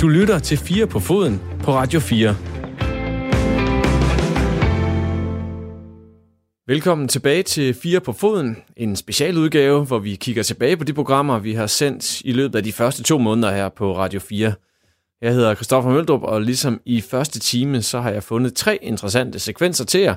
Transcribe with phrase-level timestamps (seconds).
[0.00, 2.36] Du lytter til 4 på foden på Radio 4.
[6.66, 11.38] Velkommen tilbage til 4 på foden, en specialudgave, hvor vi kigger tilbage på de programmer,
[11.38, 14.54] vi har sendt i løbet af de første to måneder her på Radio 4.
[15.22, 19.38] Jeg hedder Christoffer Møldrup, og ligesom i første time, så har jeg fundet tre interessante
[19.38, 20.14] sekvenser til jer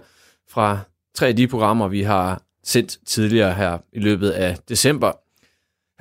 [0.50, 0.80] fra
[1.16, 5.12] tre af de programmer, vi har sendt tidligere her i løbet af december.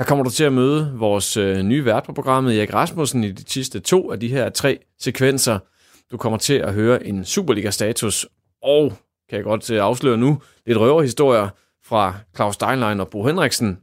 [0.02, 3.30] Her kommer du til at møde vores øh, nye vært på programmet, Erik Rasmussen, i
[3.30, 5.58] de sidste to af de her tre sekvenser.
[6.10, 8.26] Du kommer til at høre en Superliga-status,
[8.62, 8.92] og
[9.28, 11.48] kan jeg godt øh, afsløre nu, lidt røverhistorier
[11.84, 13.78] fra Claus Steinlein og Bo Henriksen.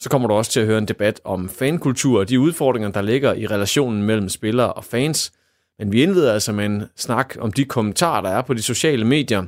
[0.00, 3.02] Så kommer du også til at høre en debat om fankultur og de udfordringer, der
[3.02, 5.32] ligger i relationen mellem spillere og fans.
[5.78, 9.04] Men vi indleder altså med en snak om de kommentarer, der er på de sociale
[9.04, 9.44] medier,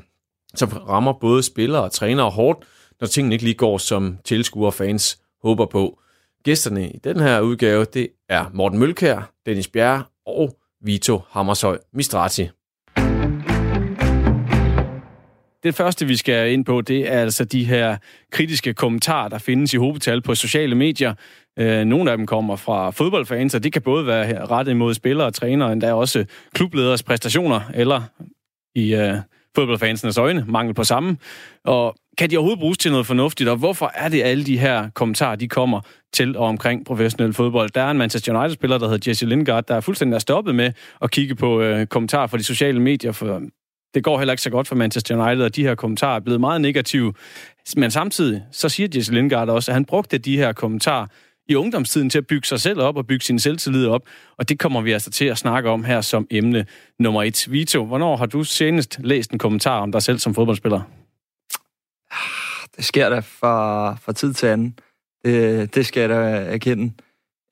[0.55, 2.64] som rammer både spillere og trænere hårdt,
[3.00, 6.00] når tingene ikke lige går, som tilskuer og fans håber på.
[6.44, 12.48] Gæsterne i den her udgave, det er Morten Mølkær, Dennis Bjerre og Vito Hammershøj Mistrati.
[15.62, 17.97] Det første, vi skal ind på, det er altså de her
[18.32, 21.14] kritiske kommentarer, der findes i hovedtal på sociale medier.
[21.58, 25.27] Øh, nogle af dem kommer fra fodboldfans, og det kan både være rettet mod spillere
[25.27, 28.02] og trænere, endda også klubleders præstationer, eller
[28.75, 29.14] i øh,
[29.54, 31.16] fodboldfansenes øjne, mangel på samme.
[31.64, 34.91] Og kan de overhovedet bruges til noget fornuftigt, og hvorfor er det alle de her
[34.91, 35.80] kommentarer, de kommer
[36.12, 37.70] til og omkring professionel fodbold?
[37.70, 40.72] Der er en Manchester United-spiller, der hedder Jesse Lingard, der er fuldstændig er stoppet med
[41.03, 43.42] at kigge på øh, kommentarer fra de sociale medier, for
[43.94, 46.41] det går heller ikke så godt for Manchester United, og de her kommentarer er blevet
[46.41, 47.14] meget negative.
[47.77, 51.06] Men samtidig, så siger Jesse Lingard også, at han brugte de her kommentarer
[51.48, 54.03] i ungdomstiden til at bygge sig selv op og bygge sin selvtillid op.
[54.38, 56.66] Og det kommer vi altså til at snakke om her som emne
[56.98, 57.47] nummer et.
[57.50, 61.00] Vito, hvornår har du senest læst en kommentar om dig selv som fodboldspiller?
[62.76, 64.78] Det sker da fra, fra tid til anden.
[65.24, 66.14] Det, det skal jeg da
[66.52, 66.92] erkende.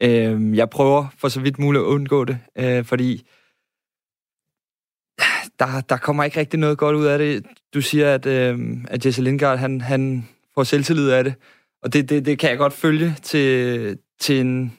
[0.02, 3.26] Øh, jeg prøver for så vidt muligt at undgå det, øh, fordi
[5.58, 7.46] der, der kommer ikke rigtig noget godt ud af det.
[7.74, 8.58] Du siger, at, øh,
[8.88, 11.34] at Jesse Lindgaard, han, han får selvtillid af det.
[11.82, 14.76] Og det, det, det kan jeg godt følge til, til en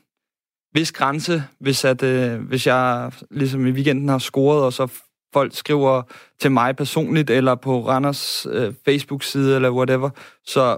[0.73, 4.87] vis grænse, hvis, at, øh, hvis jeg ligesom i weekenden har scoret, og så
[5.33, 6.01] folk skriver
[6.41, 10.09] til mig personligt, eller på Randers øh, Facebook-side, eller whatever,
[10.45, 10.77] så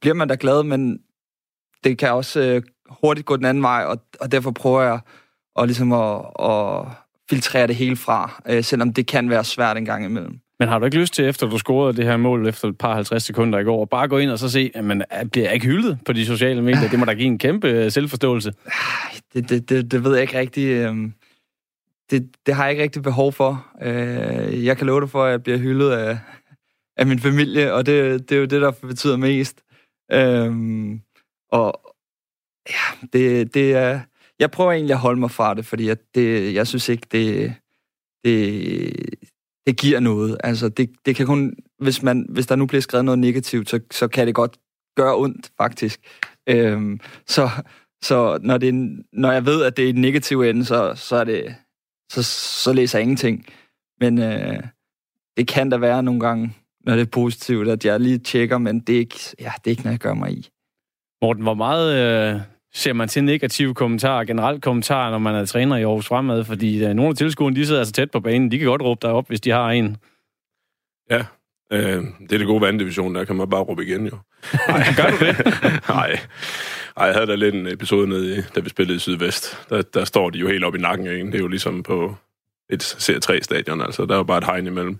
[0.00, 0.98] bliver man da glad, men
[1.84, 5.00] det kan også øh, hurtigt gå den anden vej, og, og derfor prøver jeg
[5.58, 6.86] at, ligesom at, at
[7.30, 10.40] filtrere det hele fra, øh, selvom det kan være svært en gang imellem.
[10.58, 12.94] Men har du ikke lyst til, efter du scorede det her mål efter et par
[12.94, 15.98] 50 sekunder i går, bare gå ind og så se, at man bliver ikke hyldet
[16.06, 16.88] på de sociale medier?
[16.88, 18.52] Det må da give en kæmpe øh, selvforståelse.
[19.34, 20.86] Det, det, det, det ved jeg ikke rigtig.
[22.10, 23.66] Det, det har jeg ikke rigtig behov for.
[23.82, 26.18] Øh, jeg kan love dig for, at jeg bliver hyldet af,
[26.96, 29.62] af min familie, og det, det er jo det, der betyder mest.
[30.12, 30.52] Øh,
[31.52, 31.94] og
[32.68, 34.00] ja, det, det er...
[34.38, 37.54] Jeg prøver egentlig at holde mig fra det, fordi jeg, det, jeg synes ikke, det,
[38.24, 38.92] det,
[39.66, 40.36] det giver noget.
[40.44, 43.80] Altså, det, det kan kun, hvis, man, hvis der nu bliver skrevet noget negativt, så,
[43.90, 44.56] så kan det godt
[44.96, 46.00] gøre ondt, faktisk.
[46.48, 47.50] Øhm, så
[48.02, 48.74] så når, det,
[49.12, 51.54] når jeg ved, at det er en negativ ende, så, så, er det,
[52.10, 52.22] så,
[52.62, 53.46] så læser jeg ingenting.
[54.00, 54.62] Men øh,
[55.36, 56.56] det kan da være nogle gange,
[56.86, 59.70] når det er positivt, at jeg lige tjekker, men det er ikke, ja, det er
[59.70, 60.48] ikke noget, jeg gør mig i.
[61.22, 62.40] Morten, hvor meget øh,
[62.74, 66.44] ser man til negative kommentarer, generelt kommentarer, når man er træner i Aarhus Fremad?
[66.44, 68.50] Fordi øh, nogle af tilskuerne, de sidder altså tæt på banen.
[68.50, 69.96] De kan godt råbe dig op, hvis de har en.
[71.10, 71.24] Ja,
[71.72, 73.14] øh, det er det gode vanddivision.
[73.14, 74.16] Der kan man bare råbe igen, jo.
[74.68, 75.36] Nej, gør du det?
[75.88, 76.18] Nej.
[76.96, 79.68] Ej, jeg havde da lidt en episode nede, i, da vi spillede i Sydvest.
[79.70, 81.26] Der, der står de jo helt op i nakken af en.
[81.26, 82.14] Det er jo ligesom på
[82.70, 84.06] et C3-stadion, altså.
[84.06, 84.98] Der er jo bare et hegn imellem.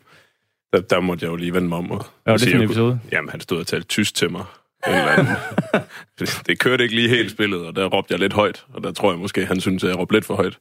[0.72, 1.91] Der, der måtte jeg jo lige vende mig om.
[1.91, 3.00] Og, ja, det er en episode?
[3.12, 4.44] Jamen, han stod og talte tysk til mig
[4.86, 5.36] eller
[6.47, 9.12] det kørte ikke lige helt spillet, og der råbte jeg lidt højt, og der tror
[9.12, 10.59] jeg måske, han synes, at jeg råbte lidt for højt.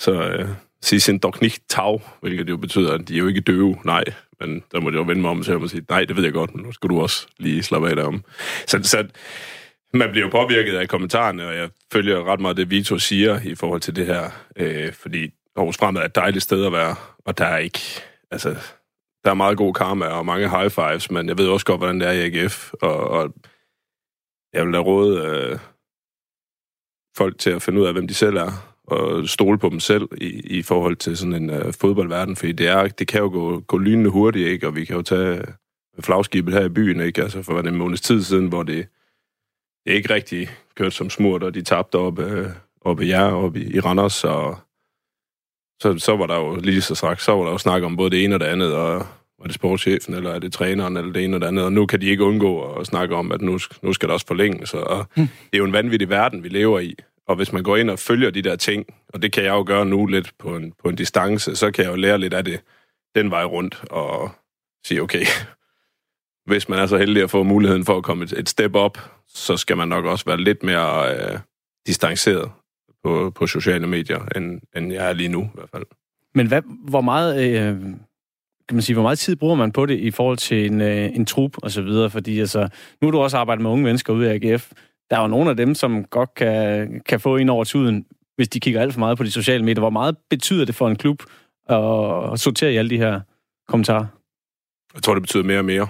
[0.00, 0.48] Så øh,
[0.82, 4.04] sig sin doch nicht tau, hvilket jo betyder, at de er jo ikke døve, nej.
[4.40, 6.32] Men der må jeg jo vende mig om til at sige, nej, det ved jeg
[6.32, 8.24] godt, men nu skal du også lige slappe af derom.
[8.66, 9.06] Så, så
[9.92, 13.54] man bliver jo påvirket af kommentarerne, og jeg følger ret meget det, Vito siger i
[13.54, 17.38] forhold til det her, øh, fordi Aarhus Fremad er et dejligt sted at være, og
[17.38, 17.80] der er ikke,
[18.30, 18.50] altså,
[19.24, 22.00] der er meget god karma og mange high fives, men jeg ved også godt, hvordan
[22.00, 23.34] det er i AGF, og, og
[24.52, 25.58] jeg vil da råde øh,
[27.16, 30.08] folk til at finde ud af, hvem de selv er, og stole på dem selv
[30.16, 33.60] i, i forhold til sådan en øh, fodboldverden, fordi det, er, det kan jo gå,
[33.60, 34.66] gå lynende hurtigt, ikke?
[34.66, 35.42] og vi kan jo tage
[36.00, 37.22] flagskibet her i byen, ikke?
[37.22, 38.86] Altså for en måneds tid siden, hvor det,
[39.86, 42.46] det ikke rigtig kørte som smurt, og de tabte op, øh,
[42.80, 44.58] op i jer, op i, i Randers, og
[45.82, 48.10] så, så var der jo lige så straks, så var der jo snak om både
[48.10, 49.06] det ene og det andet, og
[49.38, 51.86] var det sportschefen, eller er det træneren, eller det ene og det andet, og nu
[51.86, 55.06] kan de ikke undgå at snakke om, at nu, nu skal der også forlænges, og
[55.16, 55.26] hmm.
[55.26, 56.94] det er jo en vanvittig verden, vi lever i,
[57.26, 59.64] og hvis man går ind og følger de der ting, og det kan jeg jo
[59.66, 62.44] gøre nu lidt på en, på en distance, så kan jeg jo lære lidt af
[62.44, 62.60] det
[63.14, 64.30] den vej rundt og
[64.86, 65.24] sige, okay,
[66.50, 68.98] hvis man er så heldig at få muligheden for at komme et, et step op,
[69.28, 71.38] så skal man nok også være lidt mere øh,
[71.86, 72.50] distanceret
[73.04, 75.84] på, på sociale medier, end, end jeg er lige nu i hvert fald.
[76.34, 77.60] Men hvad, hvor meget...
[77.60, 77.94] Øh
[78.68, 81.16] kan man sige, hvor meget tid bruger man på det i forhold til en, øh,
[81.16, 82.10] en trup og så videre?
[82.10, 82.68] Fordi altså,
[83.00, 84.72] nu har du også arbejdet med unge mennesker ude i AGF.
[85.10, 88.06] Der er jo nogle af dem, som godt kan, kan få ind over tuden,
[88.36, 89.80] hvis de kigger alt for meget på de sociale medier.
[89.80, 91.22] Hvor meget betyder det for en klub
[91.68, 93.20] at, at sortere i alle de her
[93.68, 94.06] kommentarer?
[94.94, 95.88] Jeg tror, det betyder mere og mere.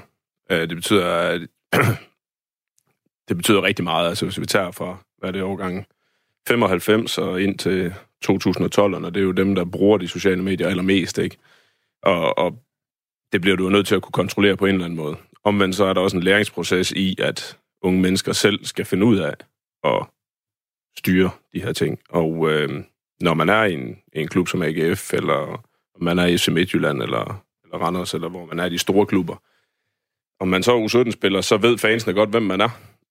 [0.51, 1.41] Øh, det betyder, at
[3.29, 4.09] det betyder rigtig meget.
[4.09, 5.87] Altså, hvis vi tager fra, hvad er det, årgang
[6.49, 10.69] 95 og ind til 2012, og det er jo dem, der bruger de sociale medier
[10.69, 11.37] allermest, ikke?
[12.03, 12.59] Og, og
[13.33, 15.17] det bliver du jo nødt til at kunne kontrollere på en eller anden måde.
[15.45, 19.19] Omvendt så er der også en læringsproces i, at unge mennesker selv skal finde ud
[19.19, 19.35] af
[19.85, 20.07] at
[20.99, 21.99] styre de her ting.
[22.09, 22.85] Og øh,
[23.21, 25.65] når man er i en, i en klub som AGF, eller
[26.01, 29.07] man er i FC Midtjylland, eller, eller Randers, eller hvor man er i de store
[29.07, 29.37] klubber,
[30.41, 32.69] om man så er U17-spiller, så ved fansene godt, hvem man er.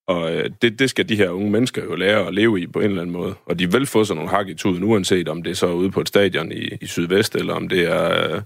[0.08, 2.80] Og øh, det, det skal de her unge mennesker jo lære at leve i på
[2.80, 3.36] en eller anden måde.
[3.46, 5.92] Og de vil få sådan nogle hak i tuden, uanset om det er så ude
[5.92, 8.42] på et stadion i, i Sydvest, eller om det er øh,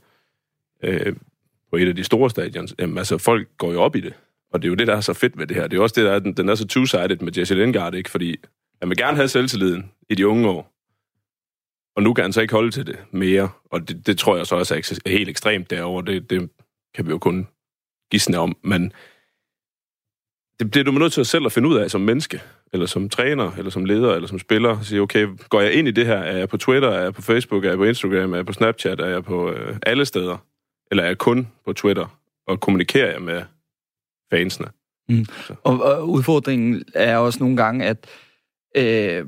[1.07, 1.15] øh,
[1.69, 2.75] på et af de store stadions.
[2.79, 4.13] Jamen altså, folk går jo op i det.
[4.53, 5.67] Og det er jo det, der er så fedt ved det her.
[5.67, 8.09] Det er også det, der er, den, den er så two-sided med Jesse Lingard, ikke?
[8.09, 8.35] Fordi
[8.81, 10.73] han vil gerne have selvtilliden i de unge år.
[11.95, 13.49] Og nu kan han så ikke holde til det mere.
[13.71, 16.05] Og det, det tror jeg så også er helt ekstremt derovre.
[16.05, 16.49] Det, det
[16.95, 17.47] kan vi jo kun
[18.11, 18.57] gisne om.
[18.63, 18.93] Men
[20.59, 22.41] det bliver du nødt til at selv at finde ud af som menneske,
[22.73, 24.81] eller som træner, eller som leder, eller som spiller.
[24.81, 26.17] Sige, okay, går jeg ind i det her?
[26.17, 26.89] Er jeg på Twitter?
[26.89, 27.65] Er jeg på Facebook?
[27.65, 28.33] Er jeg på Instagram?
[28.33, 28.99] Er jeg på Snapchat?
[28.99, 30.37] Er jeg på øh, alle steder?
[30.91, 32.19] Eller er jeg kun på Twitter?
[32.47, 33.43] Og kommunikerer jeg med
[34.29, 34.67] fansene?
[35.09, 35.25] Mm.
[35.63, 38.07] Og, og udfordringen er også nogle gange, at
[38.77, 39.25] øh,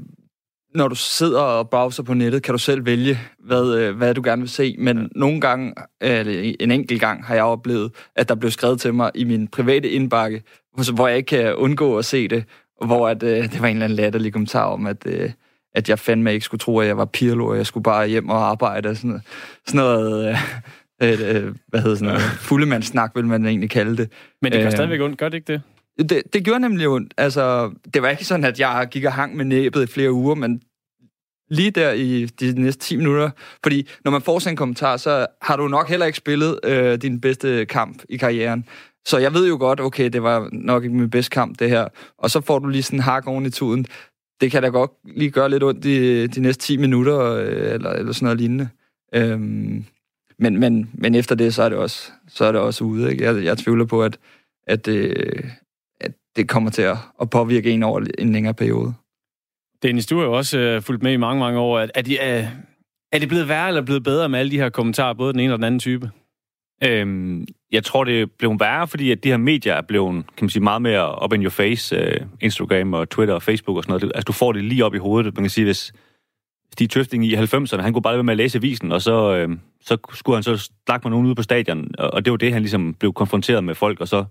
[0.75, 4.21] når du sidder og browser på nettet, kan du selv vælge, hvad, øh, hvad du
[4.23, 4.75] gerne vil se.
[4.79, 8.93] Men nogle gange, eller en enkelt gang, har jeg oplevet, at der blev skrevet til
[8.93, 10.43] mig i min private indbakke,
[10.93, 12.43] hvor jeg ikke kan undgå at se det,
[12.85, 15.31] hvor at, øh, det var en eller anden latterlig kommentar om, at, øh,
[15.75, 18.29] at jeg fandme ikke skulle tro, at jeg var Pirlo, og jeg skulle bare hjem
[18.29, 18.95] og arbejde.
[18.95, 19.23] Sådan noget,
[19.67, 20.37] sådan noget øh,
[21.01, 24.11] øh, hvad hedder sådan noget, fuldemandssnak, vil man egentlig kalde det.
[24.41, 25.61] Men det gør øh, stadigvæk ondt, gør det ikke det?
[26.09, 27.13] Det, det gjorde nemlig ondt.
[27.17, 30.35] Altså, det var ikke sådan, at jeg gik og hang med næbet i flere uger,
[30.35, 30.61] men
[31.49, 33.29] lige der i de næste 10 minutter.
[33.63, 37.01] Fordi når man får sådan en kommentar, så har du nok heller ikke spillet øh,
[37.01, 38.65] din bedste kamp i karrieren.
[39.05, 41.87] Så jeg ved jo godt, okay, det var nok ikke min bedste kamp, det her.
[42.17, 43.85] Og så får du lige sådan en hak oven i tuden.
[44.41, 47.89] Det kan da godt lige gøre lidt ondt i de næste 10 minutter, øh, eller,
[47.89, 48.69] eller sådan noget lignende.
[49.13, 49.85] Øhm,
[50.39, 53.11] men, men, men efter det, så er det også, så er det også ude.
[53.11, 53.23] Ikke?
[53.23, 54.17] Jeg, jeg tvivler på, at,
[54.67, 55.43] at, øh,
[56.01, 58.93] at det kommer til at, at påvirke en over en længere periode.
[59.83, 61.79] Dennis, du har jo også øh, fulgt med i mange, mange år.
[61.79, 62.47] Er de, er,
[63.11, 65.53] er det blevet værre eller blevet bedre med alle de her kommentarer, både den ene
[65.53, 66.11] og den anden type?
[66.83, 70.45] Øhm, jeg tror, det er blevet værre, fordi at de her medier er blevet kan
[70.45, 71.95] man sige, meget mere up in your face.
[71.95, 74.11] Øh, Instagram og Twitter og Facebook og sådan noget.
[74.15, 75.35] Altså, du får det lige op i hovedet.
[75.35, 75.93] Man kan sige, hvis
[76.73, 79.49] Stig Tøfting i 90'erne, han kunne bare være med at læse avisen, og så, øh,
[79.81, 82.61] så skulle han så snakke med nogen ude på stadion, og det var det, han
[82.61, 84.25] ligesom blev konfronteret med folk, og så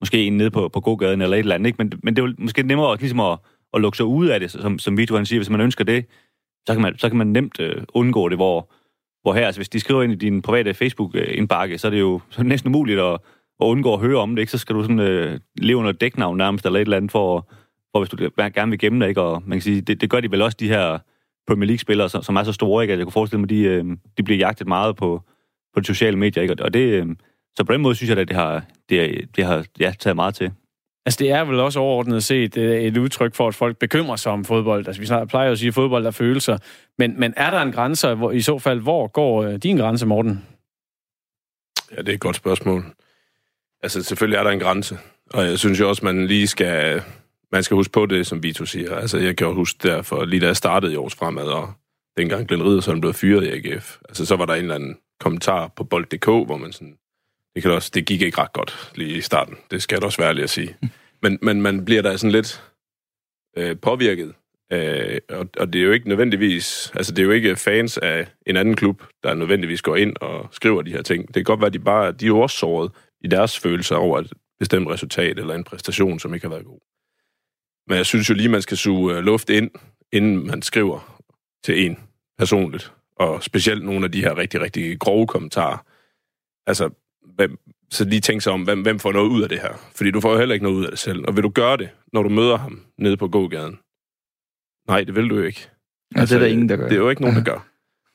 [0.00, 1.66] måske en nede på, på gågaden eller et eller andet.
[1.66, 1.76] Ikke?
[1.78, 3.38] Men, men det var måske nemmere ligesom at,
[3.74, 5.38] at lukke sig ud af det, som, som Vito han siger.
[5.38, 6.06] Hvis man ønsker det,
[6.66, 8.70] så kan man, så kan man nemt øh, undgå det, hvor
[9.22, 12.20] hvor her, altså hvis de skriver ind i din private Facebook-indbakke, så er det jo
[12.30, 13.12] så er det næsten umuligt at,
[13.60, 14.52] at undgå at høre om det, ikke?
[14.52, 17.48] Så skal du sådan øh, leve under dæknavn nærmest, eller et eller andet, for,
[17.92, 19.22] for hvis du gerne vil gemme det, ikke?
[19.22, 20.98] Og man kan sige, det, det gør de vel også, de her
[21.48, 22.92] Premier League-spillere, som, som er så store, ikke?
[22.92, 23.84] At jeg kunne forestille mig, at de, øh,
[24.18, 25.22] de bliver jagtet meget på,
[25.74, 26.64] på de sociale medier, ikke?
[26.64, 27.06] Og det, øh,
[27.56, 30.34] så på den måde synes jeg, at det har, det, det har ja, taget meget
[30.34, 30.50] til.
[31.06, 34.32] Altså, det er vel også overordnet set øh, et udtryk for, at folk bekymrer sig
[34.32, 34.86] om fodbold.
[34.86, 36.58] Altså, vi snart plejer at sige, at fodbold er følelser.
[36.98, 40.06] Men, men er der en grænse, hvor, i så fald, hvor går øh, din grænse,
[40.06, 40.46] Morten?
[41.96, 42.84] Ja, det er et godt spørgsmål.
[43.82, 44.98] Altså, selvfølgelig er der en grænse.
[45.30, 47.02] Og jeg synes jo også, man lige skal,
[47.52, 48.96] man skal huske på det, som Vito siger.
[48.96, 51.72] Altså, jeg kan jo huske derfor, lige da jeg startede i års fremad, og
[52.16, 55.68] dengang Glenn Riddersholm blev fyret i AGF, altså, så var der en eller anden kommentar
[55.76, 56.98] på bold.dk, hvor man sådan,
[57.54, 59.56] det, kan også, det gik ikke ret godt lige i starten.
[59.70, 60.76] Det skal jeg også være ærlig at sige.
[61.22, 62.62] Men, men man bliver da sådan lidt
[63.56, 64.34] øh, påvirket.
[64.72, 66.92] Øh, og, og det er jo ikke nødvendigvis...
[66.94, 70.48] Altså, det er jo ikke fans af en anden klub, der nødvendigvis går ind og
[70.50, 71.26] skriver de her ting.
[71.26, 72.12] Det kan godt være, at de bare...
[72.12, 72.90] De er også såret
[73.20, 76.78] i deres følelser over et bestemt resultat eller en præstation, som ikke har været god.
[77.88, 79.70] Men jeg synes jo lige, man skal suge øh, luft ind,
[80.12, 81.22] inden man skriver
[81.64, 81.98] til en
[82.38, 82.92] personligt.
[83.16, 85.78] Og specielt nogle af de her rigtig, rigtig grove kommentarer.
[86.66, 86.90] Altså,
[87.34, 87.58] hvem,
[87.90, 89.90] så lige tænke sig om, hvem, hvem får noget ud af det her?
[89.94, 91.24] Fordi du får jo heller ikke noget ud af det selv.
[91.28, 93.78] Og vil du gøre det, når du møder ham nede på gågaden?
[94.88, 95.68] Nej, det vil du ikke.
[96.14, 96.88] Ja, altså, det er der ingen, der gør.
[96.88, 97.66] Det er jo ikke nogen, der gør.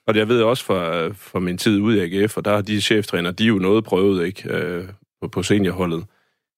[0.07, 2.81] Og jeg ved også fra, fra min tid ude i AGF, og der har de
[2.81, 4.49] cheftræner, de er jo noget prøvet, ikke?
[4.49, 4.89] Øh,
[5.21, 6.05] på, på seniorholdet.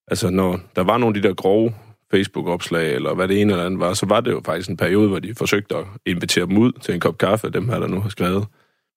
[0.07, 1.73] Altså, når der var nogle af de der grove
[2.11, 5.07] Facebook-opslag, eller hvad det ene eller andet var, så var det jo faktisk en periode,
[5.07, 7.99] hvor de forsøgte at invitere dem ud til en kop kaffe, dem her, der nu
[7.99, 8.47] har skrevet.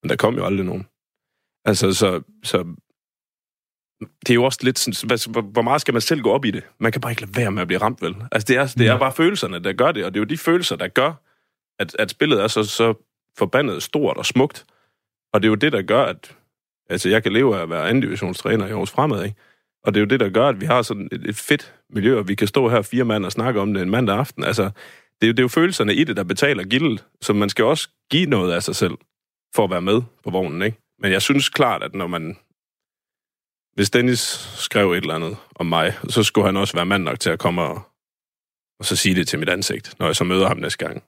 [0.02, 0.86] Men der kom jo aldrig nogen.
[1.64, 2.64] Altså, så, så
[4.00, 6.50] det er jo også lidt sådan, hvor, hvor meget skal man selv gå op i
[6.50, 6.64] det?
[6.78, 8.16] Man kan bare ikke lade være med at blive ramt, vel?
[8.32, 10.38] Altså, det er, det er bare følelserne, der gør det, og det er jo de
[10.38, 11.12] følelser, der gør,
[11.78, 12.94] at, at spillet er så, så
[13.38, 14.64] forbandet stort og smukt.
[15.32, 16.36] Og det er jo det, der gør, at
[16.90, 19.36] altså, jeg kan leve af at være anden divisionstræner i års fremad, ikke?
[19.88, 22.18] Og det er jo det, der gør, at vi har sådan et, et fedt miljø,
[22.18, 24.44] og vi kan stå her fire mand og snakke om det en mandag aften.
[24.44, 27.48] Altså, det er, jo, det er jo følelserne i det, der betaler gildet, så man
[27.48, 28.94] skal også give noget af sig selv
[29.54, 30.78] for at være med på vognen, ikke?
[30.98, 32.36] Men jeg synes klart, at når man...
[33.74, 34.20] Hvis Dennis
[34.56, 37.38] skrev et eller andet om mig, så skulle han også være mand nok til at
[37.38, 37.82] komme og,
[38.80, 41.02] og så sige det til mit ansigt, når jeg så møder ham næste gang.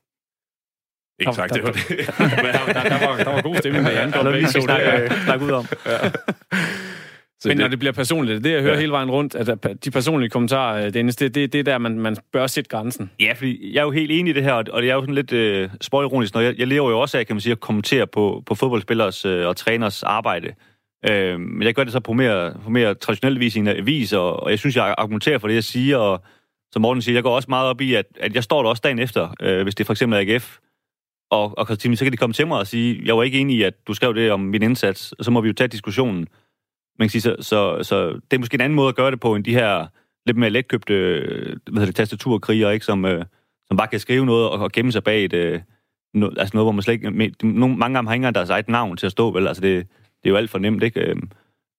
[1.20, 1.88] Ikke sagt, det var det.
[2.18, 4.12] Der, der, der, var, der var god stemning med Jan.
[4.12, 5.66] Der var lige snakke, snakke ud om.
[5.86, 6.10] Ja.
[7.40, 8.80] Så Men det, når det bliver personligt, det jeg hører ja.
[8.80, 11.98] hele vejen rundt, at de personlige kommentarer, øh, Dennis, det, det, det er der, man,
[11.98, 13.10] man bør sætte grænsen.
[13.20, 15.14] Ja, fordi jeg er jo helt enig i det her, og det er jo sådan
[15.14, 18.06] lidt øh, småironisk, når jeg, jeg lever jo også af, kan man sige, at kommentere
[18.06, 20.54] på, på fodboldspillers øh, og træners arbejde.
[21.10, 24.12] Øh, men jeg gør det så på mere, på mere traditionel vis i en avis,
[24.12, 26.22] og, og jeg synes, jeg argumenterer for det, jeg siger, og
[26.72, 28.80] som Morten siger, jeg går også meget op i, at, at jeg står der også
[28.84, 30.58] dagen efter, øh, hvis det for eksempel er AGF,
[31.30, 33.62] og, og så kan de komme til mig og sige, jeg var ikke enig i,
[33.62, 36.26] at du skrev det om min indsats, og så må vi jo tage diskussionen.
[37.00, 39.20] Man kan sige, så, så, så det er måske en anden måde at gøre det
[39.20, 39.86] på, end de her
[40.26, 43.24] lidt mere letkøbte øh, hvad hedder det, tastaturkriger, ikke, som, øh,
[43.68, 45.60] som bare kan skrive noget og, og gemme sig bag et, øh,
[46.14, 47.10] no, altså noget, hvor man slet ikke...
[47.10, 49.48] Med, nogle, mange af dem har ikke engang deres eget navn til at stå, vel?
[49.48, 51.00] Altså, det, det er jo alt for nemt, ikke?
[51.00, 51.30] Øhm,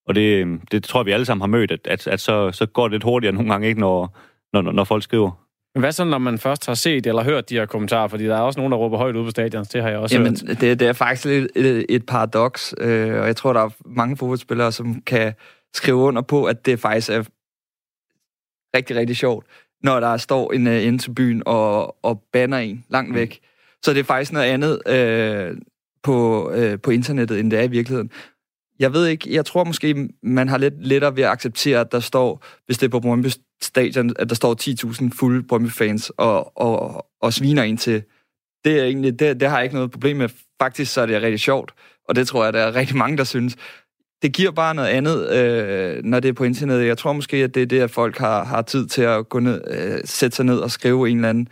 [0.06, 2.52] og det, øhm, det tror jeg, vi alle sammen har mødt, at, at, at så,
[2.52, 4.18] så går det lidt hurtigere nogle gange, ikke, når,
[4.52, 5.41] når, når folk skriver.
[5.78, 8.08] Hvad så, når man først har set eller hørt de her kommentarer?
[8.08, 10.16] Fordi der er også nogen, der råber højt ud på stadion, det har jeg også
[10.16, 10.60] Jamen, hørt.
[10.60, 14.16] Det, det er faktisk lidt et, et paradoks, øh, og jeg tror, der er mange
[14.16, 15.34] fodboldspillere, som kan
[15.74, 17.22] skrive under på, at det faktisk er
[18.76, 19.46] rigtig, rigtig sjovt,
[19.82, 23.16] når der står en uh, inde til byen og, og banner en langt mm.
[23.16, 23.38] væk.
[23.42, 23.46] Mm.
[23.82, 25.56] Så det er faktisk noget andet øh,
[26.02, 28.10] på, øh, på internettet, end det er i virkeligheden.
[28.82, 32.00] Jeg ved ikke, jeg tror måske, man har lidt lettere ved at acceptere, at der
[32.00, 33.28] står, hvis det er på Brøndby
[33.62, 38.02] Stadion, at der står 10.000 fulde Brøndby-fans og, og, og sviner ind til.
[38.64, 40.28] Det, er egentlig, det, det har jeg ikke noget problem med.
[40.62, 41.74] Faktisk så er det rigtig sjovt,
[42.08, 43.56] og det tror jeg, der er rigtig mange, der synes.
[44.22, 46.86] Det giver bare noget andet, øh, når det er på internettet.
[46.86, 49.38] Jeg tror måske, at det er det, at folk har, har tid til at gå
[49.38, 51.48] ned, øh, sætte sig ned og skrive en eller anden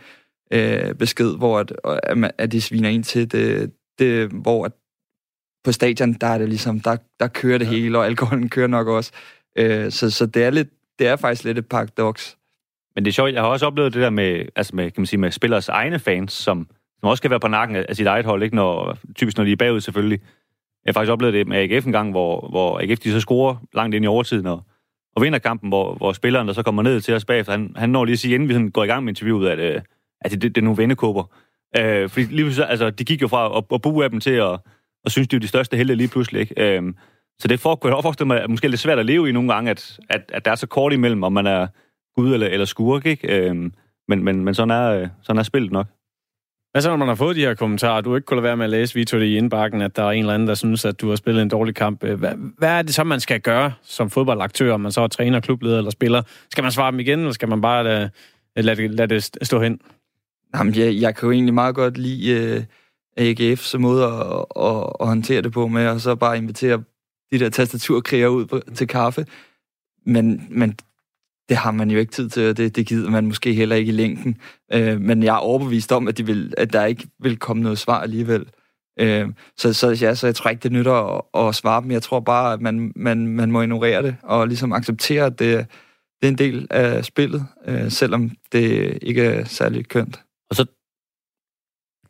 [0.53, 1.71] øh, besked, hvor at,
[2.37, 4.71] at de sviner ind til det, det hvor at
[5.63, 7.71] på stadion, der er det ligesom, der, der kører det ja.
[7.71, 9.11] hele, og alkoholen kører nok også.
[9.55, 12.37] Øh, så, så det er lidt, det er faktisk lidt et paradoks.
[12.95, 15.05] Men det er sjovt, jeg har også oplevet det der med, altså med, kan man
[15.05, 16.67] sige, med spillers egne fans, som,
[16.99, 18.55] som også skal være på nakken af sit eget hold, ikke?
[18.55, 20.19] Når, typisk når de er bagud selvfølgelig.
[20.85, 23.55] Jeg har faktisk oplevet det med AGF en gang, hvor, hvor AGF de så scorer
[23.73, 24.63] langt ind i overtiden og,
[25.15, 27.89] og vinder kampen, hvor, hvor spilleren der så kommer ned til os bagefter, han, han
[27.89, 29.81] når lige at sige, inden vi sådan går i gang med interviewet, at, øh,
[30.21, 31.23] at det, det, det er nogle vendekåber.
[31.77, 34.31] Øh, fordi lige så, altså, de gik jo fra at, at bue af dem til
[34.31, 34.59] at,
[35.05, 36.41] og synes, de er de største helte lige pludselig.
[36.41, 36.77] Ikke?
[36.77, 36.93] Øh,
[37.39, 39.53] så det for, kunne jeg forestille mig, at måske lidt svært at leve i nogle
[39.53, 41.67] gange, at, at, at der er så kort imellem, om man er
[42.15, 43.27] gud eller, eller skurk, ikke?
[43.27, 43.73] Øhm,
[44.07, 45.87] men, men, men sådan, er, øh, sådan er spillet nok.
[46.71, 48.01] Hvad så, når man har fået de her kommentarer?
[48.01, 50.11] Du ikke kunne lade være med at læse, Vito, det i indbakken, at der er
[50.11, 52.03] en eller anden, der synes, at du har spillet en dårlig kamp.
[52.03, 55.07] Øh, hvad, hvad er det så, man skal gøre som fodboldaktør, om man så er
[55.07, 56.21] træner, klubleder eller spiller?
[56.51, 58.09] Skal man svare dem igen, eller skal man bare lade,
[58.55, 59.79] lade, det, lade det stå hen?
[60.55, 62.63] Jamen, jeg, jeg kan jo egentlig meget godt lide uh,
[63.19, 66.83] AGF's måde at, at, at håndtere det på med, og så bare invitere
[67.31, 69.25] de der tastaturkriger ud på, til kaffe.
[70.05, 70.75] Men, men
[71.49, 73.89] det har man jo ikke tid til, og det, det gider man måske heller ikke
[73.89, 74.37] i længden.
[74.73, 77.77] Øh, men jeg er overbevist om, at, de vil, at der ikke vil komme noget
[77.77, 78.45] svar alligevel.
[78.99, 81.91] Øh, så, så, ja, så jeg tror ikke, det nytter at, at svare dem.
[81.91, 85.67] Jeg tror bare, at man, man, man må ignorere det, og ligesom acceptere, at det,
[86.21, 90.21] det er en del af spillet, øh, selvom det ikke er særlig kønt.
[90.49, 90.65] Og så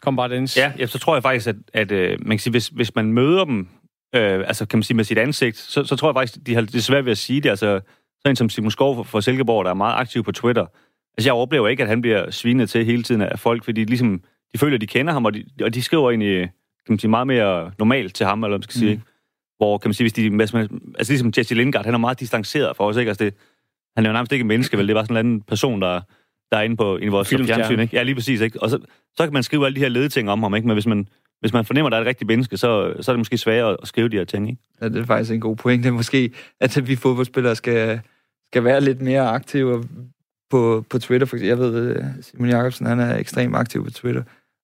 [0.02, 0.58] Kom bare, Dennis.
[0.58, 3.14] Ja, ja, så tror jeg faktisk, at, at øh, man kan sige, hvis, hvis man
[3.14, 3.68] møder dem
[4.16, 6.62] øh, altså kan man sige med sit ansigt, så, så tror jeg faktisk, de har
[6.62, 7.50] det svært ved at sige det.
[7.50, 7.80] Altså,
[8.22, 10.66] sådan som Simon Skov fra Silkeborg, der er meget aktiv på Twitter.
[11.18, 13.90] Altså, jeg oplever ikke, at han bliver svinet til hele tiden af folk, fordi de,
[13.90, 14.22] ligesom,
[14.54, 16.52] de føler, at de kender ham, og de, og de skriver egentlig
[16.86, 18.96] kan man sige, meget mere normalt til ham, eller hvad man skal sige.
[18.96, 19.02] Mm.
[19.58, 20.42] Hvor, kan man sige, hvis de...
[20.42, 23.10] Altså, ligesom Jesse Lindgaard, han er meget distanceret for os, ikke?
[23.10, 23.34] Altså, det,
[23.96, 24.88] han er jo nærmest ikke en menneske, vel?
[24.88, 26.02] Det er bare sådan en anden person, der,
[26.52, 27.96] der er inde på i vores fjernsyn, ikke?
[27.96, 28.62] Ja, lige præcis, ikke?
[28.62, 28.80] Og så,
[29.18, 30.68] så kan man skrive alle de her ledeting om ham, ikke?
[30.68, 31.08] Men hvis man,
[31.40, 33.78] hvis man fornemmer, at der er et rigtigt menneske, så, så er det måske sværere
[33.82, 34.62] at skrive de her ting, ikke?
[34.82, 35.92] Ja, det er faktisk en god pointe.
[35.92, 38.02] Måske, at vi fodboldspillere skal,
[38.52, 39.84] skal være lidt mere aktive
[40.50, 41.28] på, på Twitter.
[41.28, 44.24] For jeg ved, Simon Jacobsen, han er ekstremt aktiv på Twitter.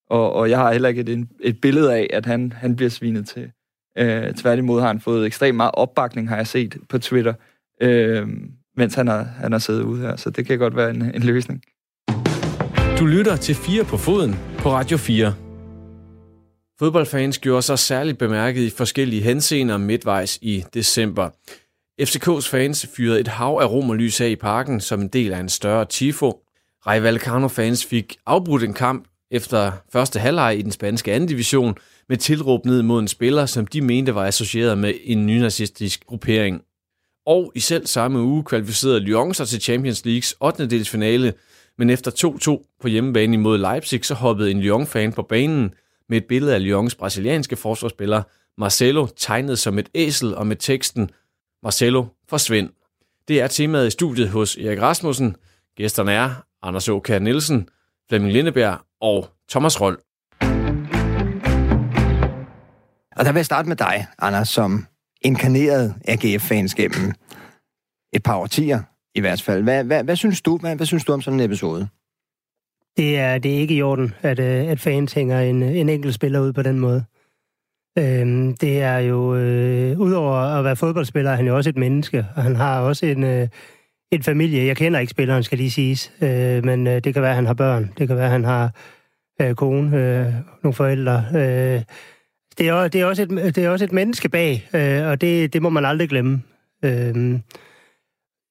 [0.10, 3.28] Og, og jeg har heller ikke et, et billede af, at han, han bliver svinet
[3.28, 3.52] til.
[3.98, 7.34] Øh, tværtimod har han fået ekstremt meget opbakning, har jeg set på Twitter,
[7.82, 8.28] øh,
[8.76, 10.16] mens han har, han har siddet ude her.
[10.16, 11.64] Så det kan godt være en, en løsning.
[13.00, 15.34] Du lytter til 4 på foden på Radio 4.
[16.80, 21.30] Fodboldfans gjorde sig særligt bemærket i forskellige henseender midtvejs i december.
[22.02, 25.34] FCK's fans fyrede et hav af rom og lys af i parken som en del
[25.34, 26.40] af en større tifo.
[26.88, 31.76] Rej Vallecano-fans fik afbrudt en kamp efter første halvleg i den spanske anden division
[32.10, 36.62] med tilråb ned mod en spiller, som de mente var associeret med en nynazistisk gruppering.
[37.26, 40.68] Og i selv samme uge kvalificerede Lyon sig til Champions Leagues 8.
[40.68, 41.34] delsfinale,
[41.78, 42.12] men efter
[42.68, 45.74] 2-2 på hjemmebane imod Leipzig, så hoppede en Lyon-fan på banen
[46.10, 48.24] med et billede af Lyons brasilianske forsvarsspiller
[48.58, 51.10] Marcelo tegnet som et æsel og med teksten
[51.64, 52.70] Marcelo forsvind.
[53.28, 55.36] Det er temaet i studiet hos Erik Rasmussen.
[55.78, 56.30] Gæsterne er
[56.62, 57.70] Anders Åkær Nielsen,
[58.10, 59.98] Flemming Lindeberg og Thomas Rold.
[63.16, 64.86] Og der vil jeg starte med dig, Anders, som
[65.22, 67.14] inkarneret AGF-fans gennem
[68.14, 68.82] et par årtier
[69.18, 69.64] i hvert fald.
[69.64, 71.88] Hvad, hvad, hvad, synes du, hvad, hvad synes du om sådan en episode?
[72.98, 76.14] Det er, det er ikke i orden, at, øh, at fans hænger en, en enkelt
[76.14, 77.04] spiller ud på den måde.
[77.98, 82.26] Øhm, det er jo, øh, udover at være fodboldspiller, er han jo også et menneske,
[82.36, 83.48] og han har også en, øh,
[84.12, 84.66] en familie.
[84.66, 87.46] Jeg kender ikke spilleren, skal lige siges, øh, men øh, det kan være, at han
[87.46, 87.92] har børn.
[87.98, 88.72] Det kan være, at han har
[89.42, 90.34] øh, kone, øh,
[90.64, 91.26] nogle forældre.
[91.36, 91.82] Øh,
[92.58, 95.54] det, er, det, er også et, det er også et menneske bag, øh, og det,
[95.54, 96.42] det må man aldrig glemme.
[96.86, 97.40] Øh,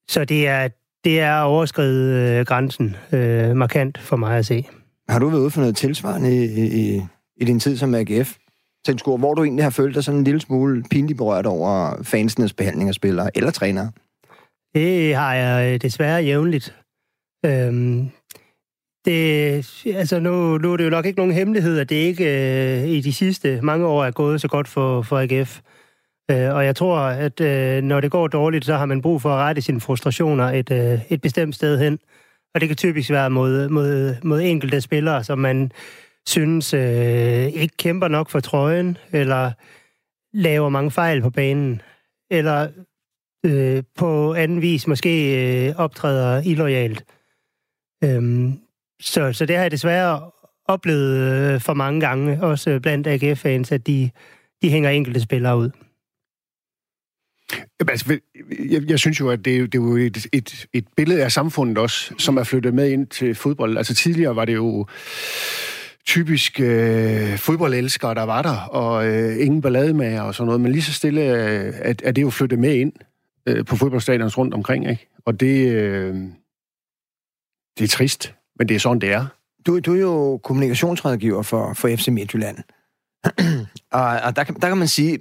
[0.09, 0.67] så det er,
[1.03, 4.65] det er overskrevet øh, grænsen øh, markant for mig at se.
[5.09, 7.01] Har du været ude for noget tilsvarende i, i,
[7.37, 8.35] i din tid som AGF?
[8.85, 12.53] Tilskuer, hvor du egentlig har følt dig sådan en lille smule pinligt berørt over fansenes
[12.53, 13.91] behandling af spillere eller trænere?
[14.75, 16.75] Det har jeg øh, desværre jævnligt.
[17.45, 18.09] Øhm,
[19.05, 22.25] det, altså nu, nu er det jo nok ikke nogen hemmelighed, at det ikke
[22.81, 25.61] øh, i de sidste mange år er gået så godt for, for AGF.
[26.31, 29.29] Øh, og jeg tror, at øh, når det går dårligt, så har man brug for
[29.29, 31.99] at rette sine frustrationer et, øh, et bestemt sted hen.
[32.53, 35.71] Og det kan typisk være mod, mod, mod enkelte spillere, som man
[36.27, 39.51] synes øh, ikke kæmper nok for trøjen, eller
[40.33, 41.81] laver mange fejl på banen,
[42.31, 42.67] eller
[43.45, 45.13] øh, på anden vis måske
[45.67, 47.05] øh, optræder illoyalt.
[48.03, 48.59] Øhm,
[49.01, 50.31] så, så det har jeg desværre
[50.65, 54.09] oplevet øh, for mange gange, også blandt AGF-fans, at de,
[54.61, 55.69] de hænger enkelte spillere ud.
[57.53, 58.19] Jamen, altså,
[58.69, 61.77] jeg, jeg synes jo, at det, det er jo et, et, et billede af samfundet
[61.77, 63.77] også, som er flyttet med ind til fodbold.
[63.77, 64.85] Altså tidligere var det jo
[66.05, 70.81] typisk øh, fodboldelskere, der var der, og øh, ingen ballademager og sådan noget, men lige
[70.81, 72.93] så stille øh, at, er det jo flyttet med ind
[73.47, 75.07] øh, på fodboldstadions rundt omkring, ikke?
[75.25, 76.15] Og det, øh,
[77.77, 79.25] det er trist, men det er sådan, det er.
[79.65, 82.57] Du, du er jo kommunikationsrådgiver for, for FC Midtjylland.
[83.91, 85.19] og, og der, kan, der kan man sige,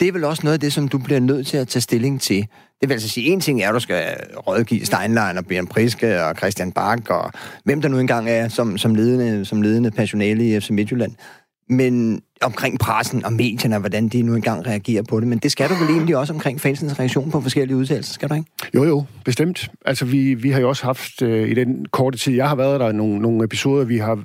[0.00, 2.20] det er vel også noget af det, som du bliver nødt til at tage stilling
[2.20, 2.46] til.
[2.80, 6.24] Det vil altså sige, en ting er, at du skal rådgive Steinlein og Bjørn Priske
[6.24, 7.32] og Christian Bak og
[7.64, 11.12] hvem der nu engang er som, som, ledende, som ledende personale i FC Midtjylland.
[11.70, 15.28] Men omkring pressen og medierne, og hvordan de nu engang reagerer på det.
[15.28, 18.34] Men det skal du vel egentlig også omkring fansens reaktion på forskellige udtalelser, skal du
[18.34, 18.50] ikke?
[18.74, 19.70] Jo, jo, bestemt.
[19.84, 22.80] Altså, vi, vi har jo også haft øh, i den korte tid, jeg har været
[22.80, 24.22] der, nogle, nogle episoder, vi har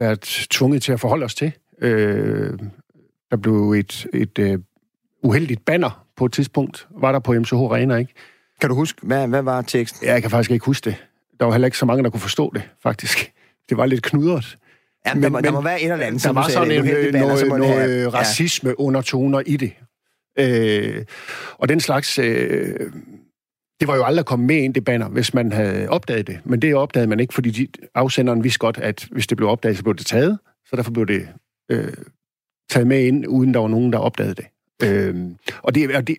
[0.00, 1.52] været tvunget til at forholde os til.
[1.82, 2.58] Øh,
[3.30, 4.58] der blev et, et øh,
[5.22, 8.12] uheldigt banner på et tidspunkt, var der på MCH Arena, ikke?
[8.60, 10.06] Kan du huske, hvad, hvad var teksten?
[10.06, 11.04] Ja, jeg kan faktisk ikke huske det.
[11.40, 13.32] Der var heller ikke så mange, der kunne forstå det, faktisk.
[13.68, 14.58] Det var lidt knudret.
[15.06, 17.12] Ja, men, der, må, der må være et eller andet, Der var sådan en, det,
[17.12, 18.74] banner, noget, noget racisme ja.
[18.78, 19.72] undertoner i det.
[20.38, 21.04] Øh,
[21.58, 22.18] og den slags...
[22.18, 22.90] Øh,
[23.80, 26.40] det var jo aldrig kommet med ind, det banner, hvis man havde opdaget det.
[26.44, 29.76] Men det opdagede man ikke, fordi de, afsenderen vidste godt, at hvis det blev opdaget,
[29.76, 30.38] så blev det taget.
[30.66, 31.28] Så derfor blev det
[31.70, 31.92] øh,
[32.70, 34.46] taget med ind, uden der var nogen, der opdagede det.
[34.82, 36.16] Øhm, og det, og det,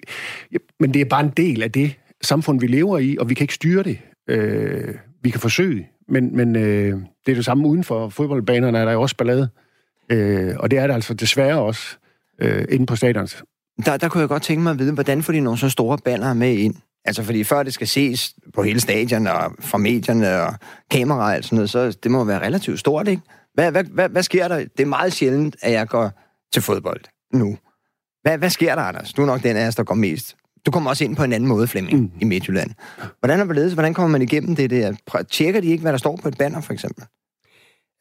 [0.80, 3.44] men det er bare en del af det samfund, vi lever i, og vi kan
[3.44, 4.00] ikke styre det.
[4.30, 8.86] Øh, vi kan forsøge, men, men øh, det er det samme uden for fodboldbanerne, er
[8.86, 9.50] der jo også ballade.
[10.12, 11.98] Øh, og det er der altså desværre også
[12.42, 13.44] øh, inde på stadions.
[13.86, 15.98] Der, der kunne jeg godt tænke mig at vide, hvordan får de nogle så store
[15.98, 16.76] baller med ind?
[17.06, 20.54] Altså, fordi før det skal ses på hele stadion og fra medierne og
[20.92, 23.22] kameraer og sådan noget, så det må være relativt stort, ikke?
[23.54, 24.58] Hvad, hvad, hvad, hvad sker der?
[24.58, 26.12] Det er meget sjældent, at jeg går
[26.54, 27.02] til fodbold
[27.34, 27.58] nu.
[28.22, 29.14] Hvad, hvad sker der, Anders?
[29.14, 30.36] Du er nok den af os, der går mest.
[30.66, 32.12] Du kommer også ind på en anden måde, Flemming, mm.
[32.22, 32.72] i Midtjylland.
[33.20, 34.94] Hvordan er det Hvordan kommer man igennem det der?
[35.32, 37.04] Tjekker de ikke, hvad der står på et banner, for eksempel?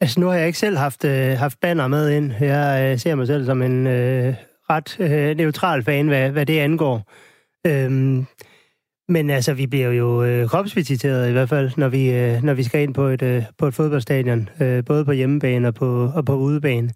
[0.00, 2.32] Altså, nu har jeg ikke selv haft, øh, haft banner med ind.
[2.40, 4.34] Jeg øh, ser mig selv som en øh,
[4.70, 7.12] ret øh, neutral fan, hvad, hvad det angår.
[7.66, 8.26] Øhm,
[9.08, 12.62] Men altså, vi bliver jo øh, kropsvisiteret i hvert fald, når vi, øh, når vi
[12.62, 16.24] skal ind på et, øh, på et fodboldstadion, øh, både på hjemmebane og på, og
[16.24, 16.90] på udebane.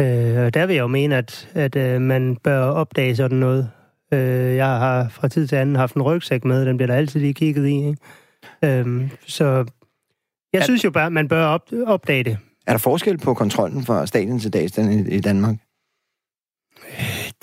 [0.00, 3.70] Øh, og der vil jeg jo mene, at, at øh, man bør opdage sådan noget.
[4.12, 4.20] Øh,
[4.56, 7.34] jeg har fra tid til anden haft en rygsæk med, den bliver der altid lige
[7.34, 7.76] kigget i.
[7.88, 7.96] Ikke?
[8.64, 9.44] Øh, så
[10.52, 12.38] jeg Er- synes jo bare, at man bør op, opdage det.
[12.66, 15.56] Er der forskel på kontrollen fra stadion til dagsstand i, i Danmark?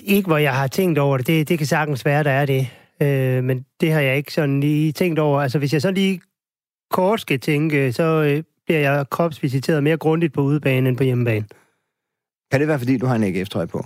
[0.03, 1.27] Ikke hvor jeg har tænkt over det.
[1.27, 2.67] Det, det kan sagtens være, der er det.
[3.01, 5.41] Øh, men det har jeg ikke sådan lige tænkt over.
[5.41, 6.21] Altså, hvis jeg så lige
[6.91, 11.45] kort skal tænke, så øh, bliver jeg kropsvisiteret mere grundigt på udebane end på hjemmebane.
[12.51, 13.83] Kan det være, fordi du har en AGF-trøje på?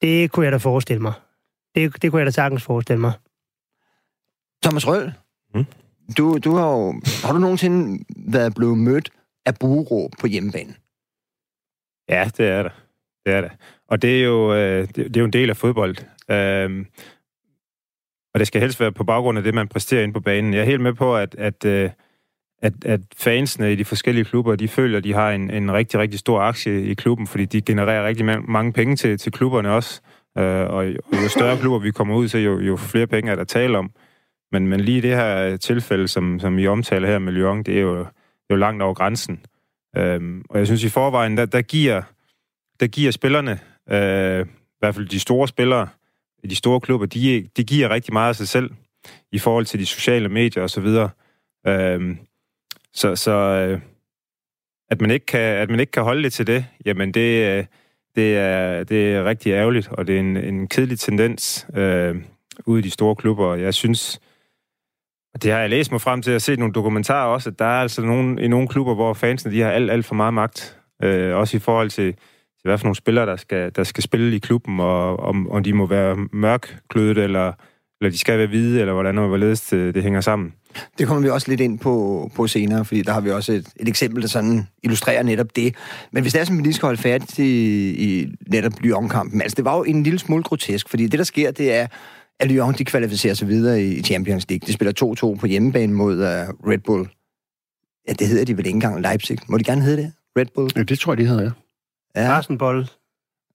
[0.00, 1.12] Det kunne jeg da forestille mig.
[1.74, 3.12] Det, det kunne jeg da sagtens forestille mig.
[4.64, 5.12] Thomas Røl,
[5.54, 5.64] Mm.
[6.18, 9.10] du, du har, jo, har du nogensinde været blevet mødt
[9.46, 10.74] af bureråb på hjemmebane?
[12.08, 12.72] Ja, det er det.
[13.26, 13.50] Det er det.
[13.88, 15.96] Og det er jo, øh, det, det er jo en del af fodbold.
[16.30, 16.86] Øhm,
[18.34, 20.54] og det skal helst være på baggrund af det, man præsterer ind på banen.
[20.54, 21.90] Jeg er helt med på, at, at, øh,
[22.62, 26.00] at, at fansene i de forskellige klubber, de føler, at de har en, en rigtig,
[26.00, 29.72] rigtig stor aktie i klubben, fordi de genererer rigtig ma- mange penge til, til klubberne
[29.72, 30.00] også.
[30.38, 33.30] Øh, og, jo- og jo større klubber vi kommer ud til, jo, jo flere penge
[33.30, 33.90] er der tale om.
[34.52, 37.80] Men, men lige det her tilfælde, som, som I omtaler her med Lyon, det er
[37.80, 39.40] jo, det er jo langt over grænsen.
[39.96, 42.02] Øhm, og jeg synes i forvejen, der, der, giver,
[42.80, 43.58] der giver spillerne,
[43.90, 45.88] øh, i hvert fald de store spillere
[46.44, 48.70] i de store klubber, de, de giver rigtig meget af sig selv
[49.32, 50.86] i forhold til de sociale medier osv.
[51.66, 52.18] Øhm,
[52.94, 53.80] så så øh,
[54.90, 57.64] at, man ikke kan, at man ikke kan holde det til det, jamen det, øh,
[58.16, 62.16] det, er, det er rigtig ærgerligt, og det er en, en kedelig tendens øh,
[62.66, 63.54] ude i de store klubber.
[63.54, 64.20] Jeg synes,
[65.34, 67.64] og det har jeg læst mig frem til at se nogle dokumentarer også, at der
[67.64, 70.78] er altså nogle, i nogle klubber, hvor fansene de har alt, alt for meget magt.
[71.02, 74.36] Øh, også i forhold til, til, hvad for nogle spillere, der skal, der skal spille
[74.36, 77.52] i klubben, og om, om de må være mørkklødet, eller,
[78.00, 80.54] eller de skal være hvide, eller hvordan og hvorledes det, det hænger sammen.
[80.98, 83.68] Det kommer vi også lidt ind på, på senere, fordi der har vi også et,
[83.76, 85.74] et eksempel, der sådan illustrerer netop det.
[86.12, 89.56] Men hvis det er, som vi lige skal holde færdigt i, i netop Lyon-kampen, altså
[89.56, 91.86] det var jo en lille smule grotesk, fordi det, der sker, det er,
[92.40, 94.66] at Lyon, de kvalificerer sig videre i Champions League.
[94.66, 97.08] De spiller 2-2 på hjemmebane mod uh, Red Bull.
[98.08, 99.38] Ja, det hedder de vel ikke engang Leipzig.
[99.48, 100.12] Må de gerne hedde det?
[100.38, 100.70] Red Bull?
[100.76, 101.50] Ja, det tror jeg, de hedder, ja.
[102.22, 102.86] Ja, Arsenbold.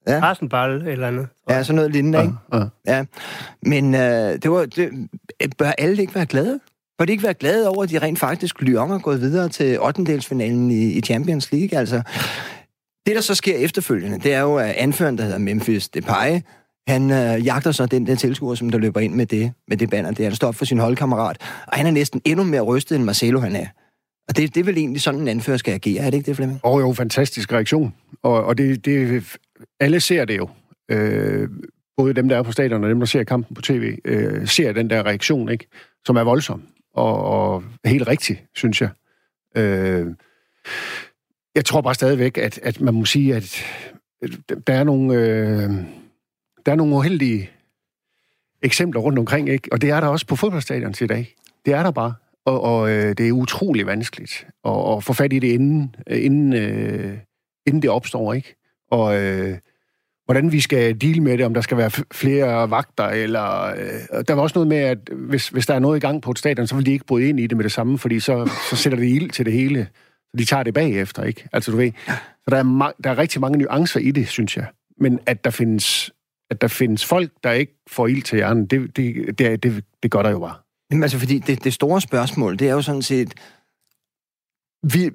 [0.08, 0.20] Ja.
[0.20, 1.28] Arsenball eller andet.
[1.50, 2.34] ja sådan noget lignende, ikke?
[2.54, 2.98] Ja, ja.
[2.98, 3.06] Ja.
[3.62, 4.00] Men uh,
[4.42, 5.10] det var, det,
[5.58, 6.60] bør alle ikke være glade?
[6.98, 9.80] Bør de ikke være glade over, at de rent faktisk Lyon er gået videre til
[9.80, 10.04] 8.
[10.72, 11.80] i, i Champions League?
[11.80, 12.02] Altså,
[13.06, 16.40] det, der så sker efterfølgende, det er jo, at anføreren, der hedder Memphis Depay,
[16.88, 19.90] han øh, jagter så den der tilskuer, som der løber ind med det, med det
[19.90, 21.38] banner der, der altså står op for sin holdkammerat.
[21.68, 23.68] Og han er næsten endnu mere rystet, end Marcelo han er.
[24.28, 26.36] Og det, det er vel egentlig sådan, en anfører skal agere, er det ikke det,
[26.36, 26.60] Flemming?
[26.64, 27.94] Og jo, fantastisk reaktion.
[28.24, 29.24] Og, og det, det,
[29.80, 30.50] alle ser det jo.
[30.92, 31.50] Øh,
[31.98, 34.74] både dem, der er på stadion, og dem, der ser kampen på tv, øh, ser
[34.74, 35.68] den der reaktion, ikke?
[36.06, 36.64] som er voldsom.
[36.96, 38.90] Og, og helt rigtig, synes jeg.
[39.56, 40.08] Øh,
[41.56, 43.64] jeg tror bare stadigvæk, at, at man må sige, at
[44.68, 45.70] der er nogle, øh,
[46.66, 47.50] der er nogle uheldige
[48.62, 49.70] eksempler rundt omkring, ikke?
[49.72, 51.36] og det er der også på fodboldstadion til i dag.
[51.66, 52.14] Det er der bare.
[52.46, 56.26] Og, og øh, det er utrolig vanskeligt at, at få fat i det, inden, øh,
[56.26, 57.18] inden, øh,
[57.68, 58.56] inden det opstår, ikke?
[58.92, 59.58] Og øh,
[60.26, 63.62] hvordan vi skal deal med det, om der skal være flere vagter, eller...
[63.64, 66.32] Øh, der var også noget med, at hvis, hvis der er noget i gang på
[66.32, 68.52] et stadion, så vil de ikke bryde ind i det med det samme, fordi så,
[68.70, 69.88] så sætter det ild til det hele.
[70.32, 71.48] Så de tager det bagefter, ikke?
[71.54, 71.92] Altså, du ved...
[72.08, 74.66] Så der er, der er rigtig mange nuancer i det, synes jeg.
[75.00, 76.12] Men at der findes,
[76.50, 80.12] at der findes folk, der ikke får ild til hjernen, det, det, det, det, det
[80.12, 80.56] gør der jo bare.
[80.92, 83.34] Jamen altså, fordi det, det store spørgsmål, det er jo sådan set,
[84.94, 85.10] vi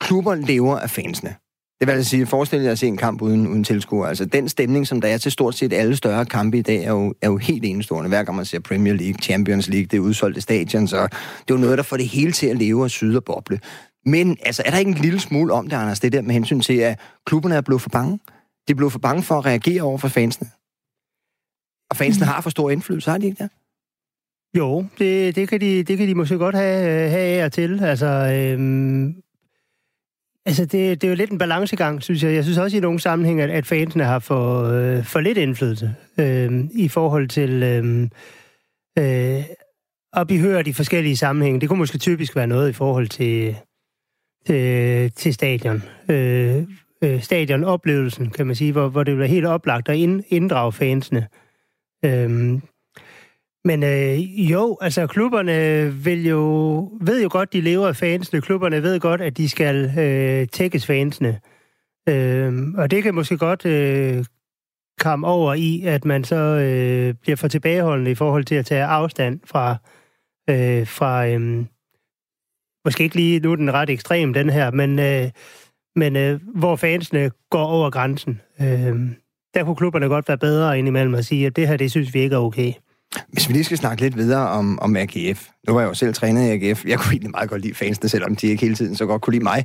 [0.00, 1.34] klubber lever af fansene.
[1.82, 4.06] Det vil altså sige, forestil jer at se en kamp uden, uden tilskuer.
[4.06, 6.90] Altså, den stemning, som der er til stort set alle større kampe i dag, er
[6.90, 8.08] jo, er jo helt enestående.
[8.08, 11.54] Hver gang man ser Premier League, Champions League, det er udsolgte stadion, så det er
[11.54, 13.60] jo noget, der får det hele til at leve og syde og boble.
[14.06, 16.60] Men altså, er der ikke en lille smule om det, Anders, det der med hensyn
[16.60, 18.18] til, at klubberne er blevet for bange?
[18.68, 20.48] De er blevet for bange for at reagere over for fansene.
[21.90, 23.50] Og fansene har for stor indflydelse, har de ikke det?
[24.58, 27.52] Jo, det, det, kan de, det kan de måske godt have, øh, have af og
[27.52, 27.84] til.
[27.84, 29.21] Altså, øhm,
[30.46, 32.34] altså det, det er jo lidt en balancegang, synes jeg.
[32.34, 35.94] Jeg synes også i nogle sammenhæng, at, at fansene har for, øh, for lidt indflydelse
[36.18, 38.08] øh, i forhold til øh,
[38.98, 39.44] øh,
[40.12, 41.60] at blive hørt i forskellige sammenhænge.
[41.60, 43.56] Det kunne måske typisk være noget i forhold til,
[44.46, 45.82] til, til stadion.
[46.08, 46.62] Øh,
[47.04, 51.26] øh, stadionoplevelsen, kan man sige, hvor, hvor det bliver helt oplagt at ind, inddrage fansene.
[52.04, 52.60] Øh,
[53.64, 58.40] men øh, jo, altså klubberne vil jo, ved jo godt, de lever af fansene.
[58.40, 61.40] Klubberne ved godt, at de skal øh, tækkes fansene.
[62.08, 64.24] Øh, og det kan måske godt øh,
[65.00, 68.84] komme over i, at man så øh, bliver for tilbageholdende i forhold til at tage
[68.84, 69.76] afstand fra,
[70.50, 71.26] øh, fra...
[71.28, 71.64] Øh,
[72.84, 75.30] måske ikke lige, nu den ret ekstrem, den her, men, øh,
[75.96, 78.40] men øh, hvor fansene går over grænsen.
[78.60, 78.96] Øh,
[79.54, 82.20] der kunne klubberne godt være bedre indimellem at sige, at det her, det synes vi
[82.20, 82.72] ikke er okay.
[83.28, 85.48] Hvis vi lige skal snakke lidt videre om, om AGF.
[85.68, 86.84] Nu var jeg jo selv trænet i AGF.
[86.84, 89.32] Jeg kunne egentlig meget godt lide fansene, selvom de ikke hele tiden så godt kunne
[89.32, 89.64] lide mig.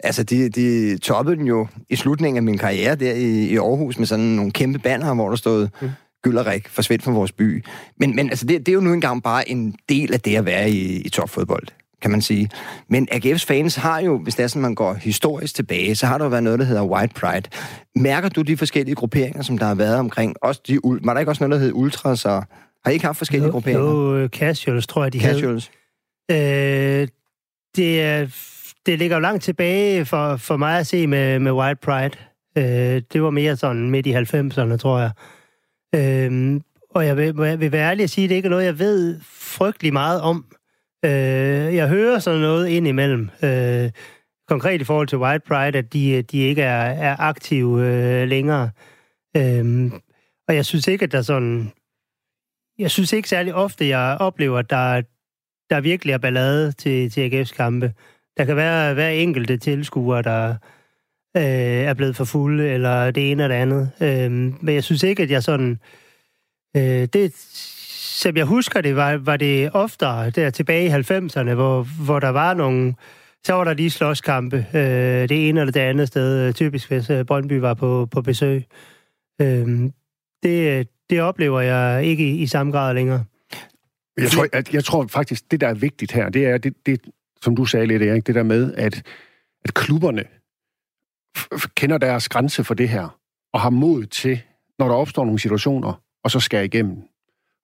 [0.00, 3.98] Altså, de, de toppede den jo i slutningen af min karriere der i, i Aarhus
[3.98, 5.90] med sådan nogle kæmpe banner, hvor der stod mm.
[6.22, 7.64] Gylderik forsvind fra vores by.
[8.00, 10.44] Men, men altså, det, det er jo nu engang bare en del af det at
[10.44, 11.66] være i, i topfodbold
[12.02, 12.50] kan man sige.
[12.88, 16.18] Men AGF's fans har jo, hvis det er sådan, man går historisk tilbage, så har
[16.18, 17.48] der jo været noget, der hedder White Pride.
[17.96, 20.36] Mærker du de forskellige grupperinger, som der har været omkring?
[20.42, 22.24] Også de, var der ikke også noget, der hed Ultras?
[22.24, 22.44] Og,
[22.84, 24.20] har I ikke haft forskellige jo, grupperinger?
[24.20, 25.70] Jo, Casuals, tror jeg, de Casuals.
[26.30, 27.02] havde.
[27.02, 27.08] Øh,
[27.76, 28.26] det, er,
[28.86, 32.16] det ligger jo langt tilbage for, for mig at se med, med White Pride.
[32.58, 35.10] Øh, det var mere sådan midt i 90'erne, tror jeg.
[35.94, 38.64] Øh, og jeg vil, jeg vil være ærlig at sige, at det ikke er noget,
[38.64, 40.44] jeg ved frygtelig meget om.
[41.04, 43.30] Øh, jeg hører sådan noget ind imellem.
[43.44, 43.90] Øh,
[44.48, 48.70] konkret i forhold til White Pride, at de, de ikke er, er aktive øh, længere.
[49.36, 49.92] Øh,
[50.48, 51.72] og jeg synes ikke, at der sådan...
[52.78, 55.02] Jeg synes ikke særlig ofte, jeg oplever, at der,
[55.70, 57.92] der virkelig er ballade til, til AGF's kampe.
[58.36, 60.54] Der kan være hver enkelte tilskuer, der
[61.36, 61.42] øh,
[61.88, 63.90] er blevet for fulde, eller det ene eller det andet.
[64.00, 64.30] Øh,
[64.64, 65.80] men jeg synes ikke, at jeg sådan...
[66.76, 67.34] Øh, det,
[68.24, 72.28] som jeg husker det, var, var det oftere der tilbage i 90'erne, hvor, hvor der
[72.28, 72.94] var nogle...
[73.46, 77.24] Så var der lige slåskampe, øh, det ene eller det andet sted, typisk hvis øh,
[77.24, 78.64] Brøndby var på, på besøg.
[79.40, 79.90] Øh,
[80.42, 83.24] det, det oplever jeg ikke i, i samme grad længere.
[84.18, 87.00] Jeg tror, at, jeg tror faktisk, det der er vigtigt her, det er, det, det,
[87.42, 89.02] som du sagde lidt, Erik, det der med, at,
[89.64, 90.24] at klubberne
[91.74, 93.18] kender deres grænse for det her,
[93.52, 94.40] og har mod til,
[94.78, 97.02] når der opstår nogle situationer, og så skal igennem.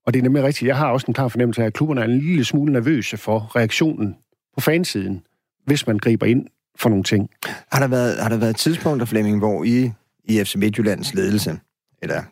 [0.06, 0.68] Og det er nemlig rigtigt.
[0.68, 3.56] Jeg har også en klar fornemmelse af, at klubberne er en lille smule nervøse for
[3.56, 4.16] reaktionen
[4.54, 5.22] på fansiden,
[5.66, 6.46] hvis man griber ind
[6.78, 7.30] for nogle ting.
[7.72, 9.92] Har der været, har der været tidspunkter, Flemming, hvor I
[10.24, 11.60] i FC Midtjyllands ledelse,
[12.02, 12.22] eller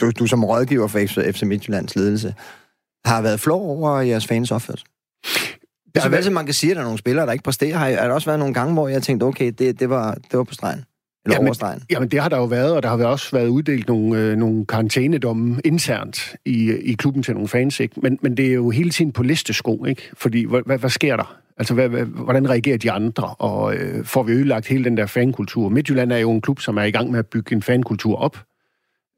[0.00, 0.98] du, du som rådgiver for
[1.32, 2.34] FC Midtjyllands ledelse,
[3.04, 4.86] har været flov over jeres fans opførsel?
[5.94, 6.32] Der så været...
[6.32, 7.76] man kan sige, at der er nogle spillere, der ikke præsterer.
[7.76, 10.38] Har, har der også været nogle gange, hvor jeg tænkte, okay, det, det, var, det
[10.38, 10.84] var på stregen?
[11.24, 11.82] Eller jamen, overstregen?
[11.90, 14.66] Jamen, det har der jo været, og der har også været uddelt nogle, øh, nogle
[14.66, 18.00] karantænedomme internt i, i klubben til nogle fans, ikke?
[18.00, 20.02] Men, men det er jo hele tiden på listesko, ikke?
[20.14, 21.36] Fordi, hvad, hvad, hvad sker der?
[21.56, 23.34] Altså, hvad, hvad, hvordan reagerer de andre?
[23.38, 25.68] Og øh, får vi ødelagt hele den der fankultur?
[25.68, 28.38] Midtjylland er jo en klub, som er i gang med at bygge en fankultur op.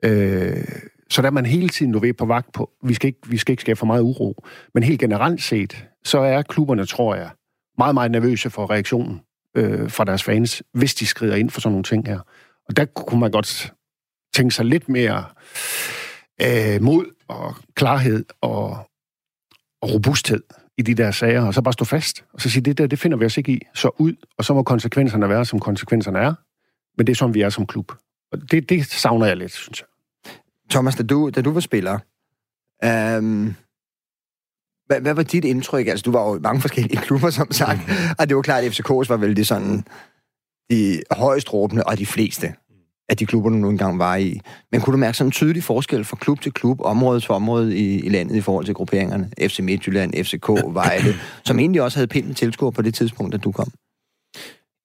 [0.04, 0.64] Øh,
[1.11, 2.70] så der er man hele tiden nu ved på vagt på.
[2.82, 4.44] Vi skal, ikke, vi skal ikke skabe for meget uro.
[4.74, 7.30] Men helt generelt set, så er klubberne, tror jeg,
[7.78, 9.20] meget, meget nervøse for reaktionen
[9.56, 12.20] øh, fra deres fans, hvis de skrider ind for sådan nogle ting her.
[12.68, 13.72] Og der kunne man godt
[14.34, 15.24] tænke sig lidt mere
[16.42, 18.68] øh, mod og klarhed og,
[19.82, 20.42] og robusthed
[20.78, 22.98] i de der sager, og så bare stå fast, og så sige, det der, det
[22.98, 26.34] finder vi os ikke i, så ud, og så må konsekvenserne være, som konsekvenserne er,
[26.96, 27.92] men det er sådan, vi er som klub.
[28.32, 29.88] Og det, det savner jeg lidt, synes jeg.
[30.70, 31.98] Thomas, da du, da du var spiller,
[32.85, 33.54] øhm,
[34.87, 35.87] hvad, hvad var dit indtryk?
[35.87, 37.88] Altså, du var jo i mange forskellige klubber, som sagt.
[37.88, 37.94] Mm.
[38.18, 39.85] Og det var klart, at FCK's var vel det sådan
[40.70, 42.54] de højst råbende og de fleste
[43.09, 44.40] af de klubber, du nu engang var i.
[44.72, 47.76] Men kunne du mærke sådan en tydelig forskel fra klub til klub, område til område
[47.76, 49.31] i, i landet i forhold til grupperingerne?
[49.40, 51.14] FC Midtjylland, FCK, Vejle,
[51.46, 53.68] som egentlig også havde pænt tilskuer på det tidspunkt, da du kom.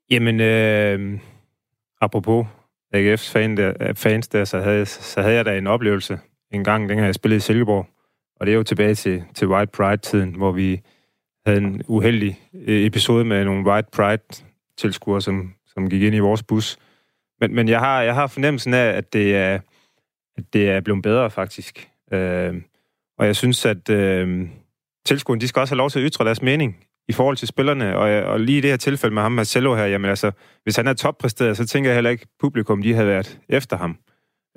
[0.10, 1.20] Jamen, øh,
[2.02, 2.46] apropos
[2.96, 6.20] AGF's fan der, øh, fans der, så havde, så havde jeg da en oplevelse
[6.52, 7.88] en gang, dengang jeg spillede i Silkeborg,
[8.40, 10.82] og det er jo tilbage til, til White Pride-tiden, hvor vi
[11.46, 16.44] havde en uheldig øh, episode med nogle White Pride-tilskuere, som, som gik ind i vores
[16.44, 16.78] bus.
[17.42, 19.60] Men, men jeg, har, jeg har fornemmelsen af, at det er,
[20.38, 21.90] at det er blevet bedre, faktisk.
[22.12, 22.62] Øh,
[23.18, 24.48] og jeg synes, at øh,
[25.06, 27.98] tilskuerne, de skal også have lov til at ytre deres mening i forhold til spillerne.
[27.98, 30.32] Og, og lige i det her tilfælde med ham, Marcelo her, jamen altså,
[30.64, 33.78] hvis han er toppræsteret, så tænker jeg heller ikke, at publikum, de havde været efter
[33.78, 33.98] ham.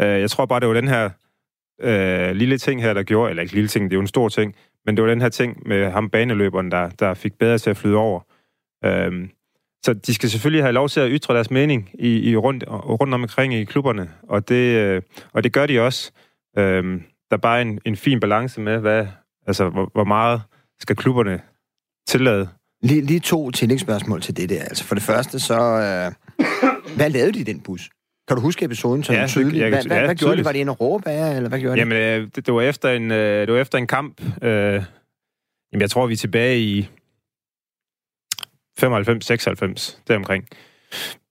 [0.00, 1.10] Øh, jeg tror bare, det var den her
[1.80, 4.28] øh, lille ting her, der gjorde, eller ikke lille ting, det er jo en stor
[4.28, 4.54] ting,
[4.86, 7.76] men det var den her ting med ham baneløberen, der, der fik bedre til at
[7.76, 8.20] flyde over.
[8.84, 9.28] Øh,
[9.84, 13.14] så de skal selvfølgelig have lov til at ytre deres mening i, i rundt, rundt
[13.14, 16.12] omkring i klubberne, og det, øh, og det gør de også.
[16.58, 19.06] Øh, der er bare en, en fin balance med, hvad,
[19.46, 20.42] altså, hvor, hvor meget
[20.80, 21.40] skal klubberne
[22.08, 22.48] tillade.
[22.82, 24.62] Lige, lige to tillægsspørgsmål til det der.
[24.62, 25.54] Altså for det første, så...
[25.54, 26.12] Øh,
[26.96, 27.90] hvad lavede de i den bus?
[28.28, 29.68] Kan du huske episoden så ja, tydeligt?
[29.68, 30.44] Hvad, hvad, ja, hvad gjorde de?
[30.44, 32.02] Var det en råbager, eller hvad gjorde Jamen, de?
[32.02, 34.20] Øh, det, det, var efter en, øh, det var efter en kamp.
[34.42, 34.50] Øh,
[35.72, 36.88] jamen, jeg tror, vi er tilbage i
[38.80, 40.48] 95-96, deromkring.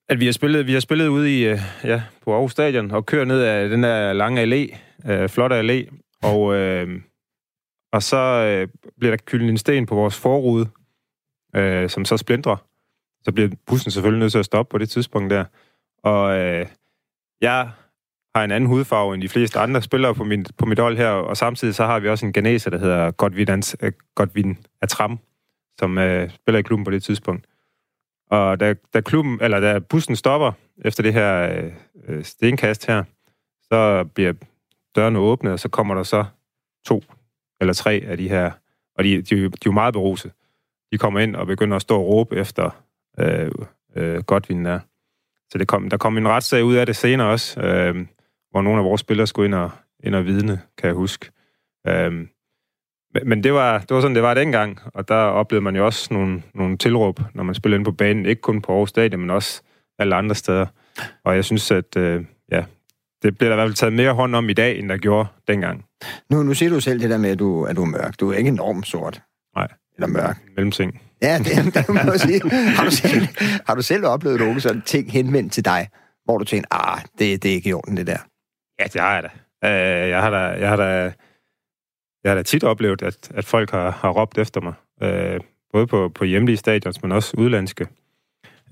[0.10, 3.06] At vi har spillet, vi har spillet ude i, øh, ja, på Aarhus Stadion og
[3.06, 4.78] kørt ned af den der lange allé,
[5.12, 7.02] øh, flotte allé, og, øh,
[7.96, 8.68] og så øh,
[9.00, 10.70] bliver der kyldet en sten på vores forrude,
[11.56, 12.56] øh, som så splindrer.
[13.24, 15.46] Så bliver bussen selvfølgelig nødt til at stoppe på det tidspunkt der.
[16.04, 16.66] Og øh,
[17.42, 17.70] jeg
[18.36, 21.10] har en anden hudfarve end de fleste andre spillere på, min, på mit hold her,
[21.10, 25.20] og samtidig så har vi også en ganeser, der hedder Godvin, øh, Godvin Atram,
[25.80, 27.48] som øh, spiller i klubben på det tidspunkt.
[28.30, 30.52] Og da, da, klubben, eller da bussen stopper
[30.86, 31.62] efter det her
[32.08, 33.04] øh, stenkast her,
[33.62, 34.34] så bliver
[34.96, 36.26] dørene åbne, og så kommer der så
[36.86, 37.04] to
[37.66, 38.52] eller tre af de her,
[38.98, 40.32] og de, de, de er jo meget beruset.
[40.92, 42.84] De kommer ind og begynder at stå og råbe efter
[43.20, 43.52] øh,
[43.96, 44.80] øh, Godvin der.
[45.50, 48.06] Så det kom, der kom en retssag ud af det senere også, øh,
[48.52, 49.72] hvor nogle af vores spillere skulle ind og,
[50.04, 51.32] ind og vidne, kan jeg huske.
[51.88, 52.28] Øh,
[53.24, 56.14] men det var, det var sådan, det var dengang, og der oplevede man jo også
[56.14, 59.30] nogle, nogle tilråb, når man spillede ind på banen, ikke kun på Aarhus Stadion, men
[59.30, 59.62] også
[60.00, 60.66] alle andre steder.
[61.24, 62.24] Og jeg synes, at øh,
[63.24, 65.28] det bliver der i hvert fald taget mere hånd om i dag, end der gjorde
[65.48, 65.86] dengang.
[66.30, 68.20] Nu, nu siger du selv det der med, at du, at du er mørk.
[68.20, 69.22] Du er ikke enormt sort.
[69.56, 69.68] Nej.
[69.96, 70.38] Eller mørk.
[70.56, 71.02] Mellemting.
[71.22, 72.50] Ja, det, det må jeg sige.
[72.50, 73.28] Har du, selv,
[73.68, 75.90] har du selv oplevet nogle sådan ting henvendt til dig,
[76.26, 78.18] hvor du tænker, ah, det, det er ikke i orden, det der?
[78.80, 79.30] Ja, det har jeg da.
[79.68, 81.14] Uh, jeg har da, jeg har da,
[82.24, 84.74] jeg har da tit oplevet, at, at folk har, har råbt efter mig.
[85.02, 87.88] Uh, både på, på hjemlige stadions, men også udlandske.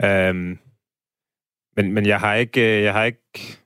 [0.04, 0.36] Uh,
[1.76, 3.58] men, men jeg har ikke, jeg har ikke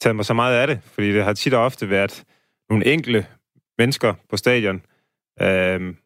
[0.00, 2.24] taget mig så meget af det, fordi det har tit og ofte været
[2.70, 3.26] nogle enkle
[3.78, 4.82] mennesker på stadion.
[5.42, 5.96] Øhm,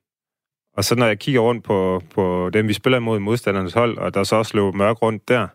[0.77, 4.15] og så når jeg kigger rundt på, på dem, vi spiller imod modstandernes hold, og
[4.15, 5.49] der så også løber mørk rundt der,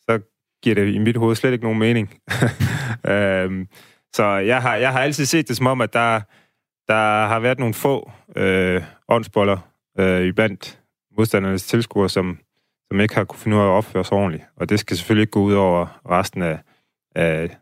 [0.00, 0.20] så
[0.62, 2.20] giver det i mit hoved slet ikke nogen mening.
[3.12, 3.68] øhm,
[4.14, 6.20] så jeg har, jeg har altid set det som om, at der,
[6.88, 9.58] der har været nogle få øh, åndsboller
[9.98, 10.80] øh, i blandt
[11.16, 12.38] modstandernes tilskuere, som,
[12.90, 14.44] som ikke har kunne finde ud af at opføre sig ordentligt.
[14.56, 16.58] Og det skal selvfølgelig ikke gå ud over resten af,
[17.14, 17.56] af,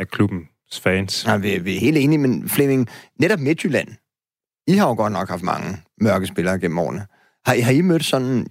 [0.00, 1.24] af klubbens fans.
[1.26, 3.88] Ja, vi, vi er helt enige, men Flemming, netop Midtjylland,
[4.66, 7.06] I har jo godt nok haft mange mørke spillere gennem årene.
[7.46, 8.46] Har, har I mødt sådan...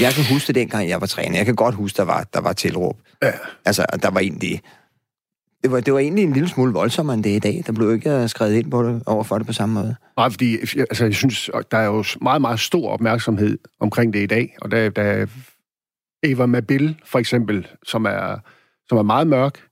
[0.00, 1.36] Jeg kan huske det dengang, jeg var træner.
[1.36, 3.00] Jeg kan godt huske, der var, der var tilråb.
[3.22, 3.32] Ja.
[3.64, 4.62] Altså, der var egentlig...
[5.62, 7.62] Det var, det var egentlig en lille smule voldsommere end det i dag.
[7.66, 9.96] Der blev ikke skrevet ind på det, over for det på samme måde.
[10.16, 14.26] Nej, fordi altså, jeg synes, der er jo meget, meget stor opmærksomhed omkring det i
[14.26, 14.56] dag.
[14.60, 15.26] Og der, der
[16.22, 18.38] Eva Mabil, for eksempel, som er,
[18.88, 19.67] som er meget mørk,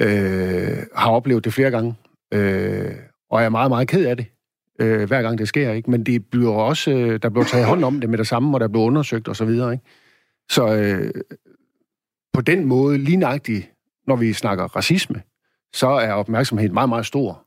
[0.00, 1.94] øh, har oplevet det flere gange,
[2.34, 2.94] øh,
[3.30, 4.26] og er meget, meget ked af det,
[4.80, 5.72] øh, hver gang det sker.
[5.72, 5.90] Ikke?
[5.90, 8.60] Men det bliver også, øh, der bliver taget hånd om det med det samme, og
[8.60, 9.50] der bliver undersøgt osv.
[9.50, 9.80] Ikke?
[10.50, 11.10] Så øh,
[12.32, 13.70] på den måde, lige nøjagtigt,
[14.06, 15.22] når vi snakker racisme,
[15.72, 17.44] så er opmærksomheden meget, meget stor,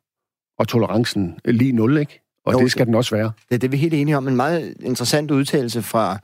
[0.60, 2.22] og tolerancen lige nul, ikke?
[2.46, 3.32] Og jo, det skal den også være.
[3.50, 4.28] Det er det, vi er helt enige om.
[4.28, 6.18] En meget interessant udtalelse fra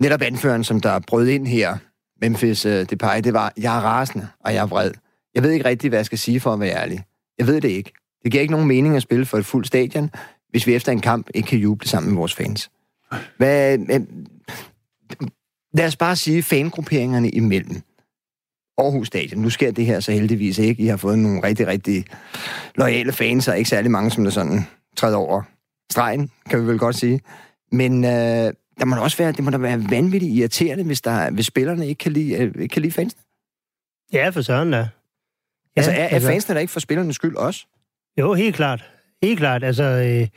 [0.00, 1.76] netop anføreren, som der brød ind her,
[2.20, 4.90] Memphis uh, Depay, det var, jeg er rasende, og jeg er vred.
[5.34, 7.04] Jeg ved ikke rigtigt, hvad jeg skal sige for at være ærlig.
[7.38, 7.92] Jeg ved det ikke.
[8.22, 10.10] Det giver ikke nogen mening at spille for et fuldt stadion,
[10.50, 12.70] hvis vi efter en kamp ikke kan juble sammen med vores fans.
[13.36, 13.78] Hvad,
[15.74, 17.82] lad os bare sige fangrupperingerne imellem.
[18.78, 19.42] Aarhus Stadion.
[19.42, 20.82] Nu sker det her så heldigvis ikke.
[20.82, 22.04] I har fået nogle rigtig, rigtig
[22.74, 24.66] lojale fans, og ikke særlig mange, som der sådan
[24.96, 25.42] træder over
[25.92, 27.20] stregen, kan vi vel godt sige.
[27.72, 28.10] Men øh,
[28.78, 31.98] der må også være, det må da være vanvittigt irriterende, hvis, der, hvis spillerne ikke
[31.98, 33.16] kan lide, øh, ikke kan lide fans.
[34.12, 34.88] Ja, for søren da.
[35.76, 37.66] Altså, er, er altså, fansene der ikke for spillernes skyld også?
[38.18, 38.90] Jo, helt klart.
[39.22, 39.64] Helt klart.
[39.64, 40.28] Altså, øh,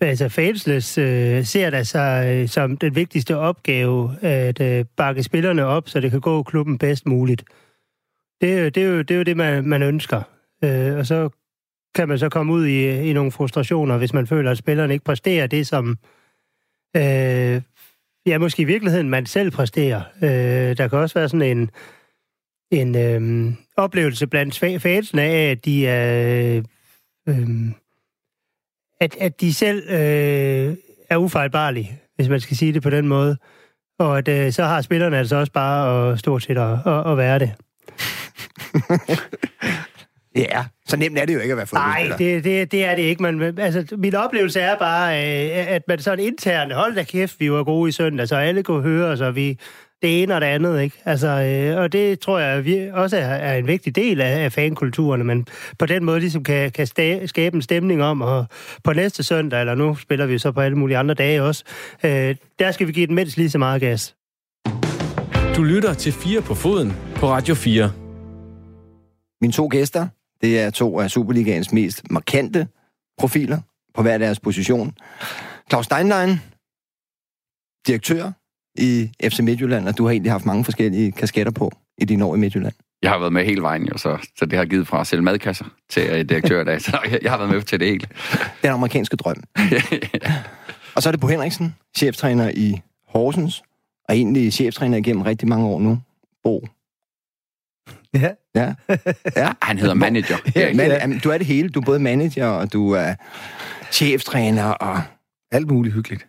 [0.00, 5.64] altså Faceless øh, ser der sig øh, som den vigtigste opgave at øh, bakke spillerne
[5.64, 7.44] op, så det kan gå klubben bedst muligt.
[8.40, 10.22] Det, det, er, jo, det er jo det, man, man ønsker.
[10.64, 11.28] Øh, og så
[11.94, 15.04] kan man så komme ud i, i nogle frustrationer, hvis man føler, at spillerne ikke
[15.04, 15.98] præsterer det, som
[16.96, 17.62] øh,
[18.26, 20.02] ja, måske i virkeligheden man selv præsterer.
[20.22, 21.70] Øh, der kan også være sådan en
[22.70, 26.62] en øh, oplevelse blandt fansene af, at de er...
[27.28, 27.72] Øh,
[29.00, 30.76] at, at de selv øh,
[31.10, 33.36] er ufejlbarlige, hvis man skal sige det på den måde.
[33.98, 37.16] Og at øh, så har spillerne altså også bare at stort set at, at, at
[37.16, 37.52] være det.
[40.36, 42.08] ja, så nemt er det jo ikke at være fodboldspiller.
[42.08, 43.22] Nej, det, det, det er det ikke.
[43.22, 47.52] Men, altså, min oplevelse er bare, øh, at man sådan internt, hold da kæft, vi
[47.52, 49.58] var gode i søndag, så alle kunne høre os, og vi
[50.02, 50.96] det ene og det andet, ikke?
[51.04, 54.52] Altså, øh, og det tror jeg vi også er, er en vigtig del af, af
[54.52, 55.46] fankulturen, men
[55.78, 58.46] på den måde ligesom kan, kan sta- skabe en stemning om, og
[58.84, 61.64] på næste søndag, eller nu spiller vi så på alle mulige andre dage også,
[62.04, 64.14] øh, der skal vi give den mindst lige så meget gas.
[65.56, 67.92] Du lytter til 4 på foden på Radio 4.
[69.40, 70.08] Mine to gæster,
[70.40, 72.68] det er to af Superligaens mest markante
[73.18, 73.58] profiler
[73.94, 74.92] på hver deres position.
[75.70, 76.30] Claus Steinlein,
[77.86, 78.32] direktør
[78.78, 82.34] i FC Midtjylland, og du har egentlig haft mange forskellige kasketter på i dine år
[82.34, 82.74] i Midtjylland.
[83.02, 85.22] jeg har været med hele vejen, jo, så, så det har givet fra at sælge
[85.22, 86.78] madkasser til direktør der.
[86.78, 88.06] Så jeg, jeg har været med til det hele.
[88.62, 89.42] Den amerikanske drøm.
[90.94, 93.62] Og så er det Bo Henriksen, cheftræner i Horsens,
[94.08, 95.98] og egentlig cheftræner igennem rigtig mange år nu.
[96.44, 96.66] Bo.
[98.14, 98.30] Ja.
[98.54, 98.74] Ja.
[99.36, 99.52] ja.
[99.62, 100.36] Han hedder manager.
[100.56, 101.68] ja, man, jamen, du er det hele.
[101.68, 103.14] Du er både manager, og du er
[103.92, 105.02] cheftræner, og
[105.52, 106.26] Alt muligt hyggeligt.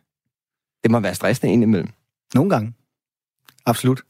[0.83, 1.89] det må være stressende indimellem.
[2.35, 2.73] Nogle gange.
[3.65, 4.01] Absolut.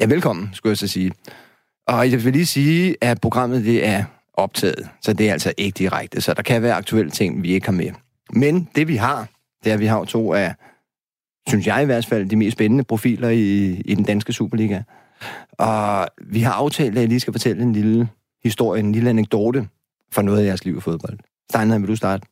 [0.00, 1.12] Ja, velkommen, skulle jeg så sige.
[1.86, 4.04] Og jeg vil lige sige, at programmet det er
[4.34, 7.66] optaget, så det er altså ikke direkte, så der kan være aktuelle ting, vi ikke
[7.66, 7.90] har med.
[8.30, 9.28] Men det vi har,
[9.64, 10.54] det er, at vi har to af,
[11.48, 14.82] synes jeg i hvert fald, de mest spændende profiler i, i den danske Superliga.
[15.52, 18.08] Og vi har aftalt, at jeg lige skal fortælle en lille
[18.44, 19.68] historie, en lille anekdote
[20.12, 21.18] for noget af jeres liv i fodbold.
[21.50, 22.26] Steiner, vil du starte?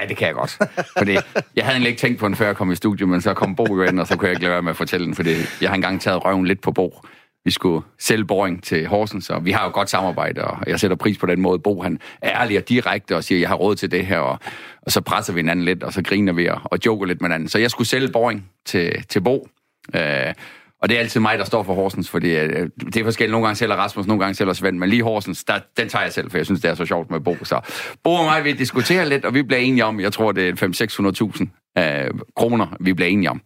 [0.00, 0.58] Ja, det kan jeg godt.
[0.98, 1.12] Fordi
[1.56, 3.56] jeg havde egentlig ikke tænkt på den, før jeg kom i studiet, men så kom
[3.56, 5.30] Bo jo ind, og så kunne jeg ikke lade være med at fortælle den, fordi
[5.60, 7.00] jeg har engang taget røven lidt på Bo.
[7.44, 10.96] Vi skulle sælge boring til Horsens, og vi har jo godt samarbejde, og jeg sætter
[10.96, 11.58] pris på den måde.
[11.58, 14.38] Bo, han er ærlig og direkte og siger, jeg har råd til det her, og,
[14.82, 17.28] og så presser vi hinanden lidt, og så griner vi og, og joker lidt med
[17.28, 17.48] hinanden.
[17.48, 19.48] Så jeg skulle sælge boring til, til Bo.
[19.94, 20.34] Øh,
[20.82, 23.32] og det er altid mig, der står for Horsens, fordi øh, det er forskelligt.
[23.32, 26.12] Nogle gange sælger Rasmus, nogle gange sælger Svend, men lige Horsens, der, den tager jeg
[26.12, 27.36] selv, for jeg synes, det er så sjovt med Bo.
[27.42, 27.60] Så
[28.04, 31.42] Bo og mig, vi diskuterer lidt, og vi bliver enige om, jeg tror, det er
[31.76, 33.42] 500-600.000 øh, kroner, vi bliver enige om.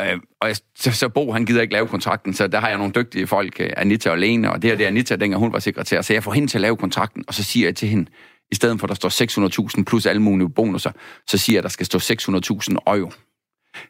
[0.00, 2.78] Øh, og jeg, så, så Bo, han gider ikke lave kontrakten, så der har jeg
[2.78, 5.52] nogle dygtige folk, øh, Anita og Lene, og det her det er Anita, dengang hun
[5.52, 7.88] var sekretær, så jeg får hende til at lave kontrakten, og så siger jeg til
[7.88, 8.10] hende,
[8.52, 10.90] i stedet for at der står 600.000 plus alle mulige bonusser,
[11.26, 13.10] så siger jeg, at der skal stå 600.000 euro.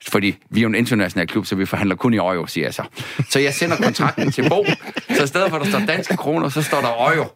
[0.08, 2.74] Fordi vi er jo en international klub, så vi forhandler kun i euro, siger jeg
[2.74, 2.82] så.
[3.30, 4.66] Så jeg sender kontrakten til Bo,
[5.16, 7.28] så i stedet for, at der står danske kroner, så står der euro.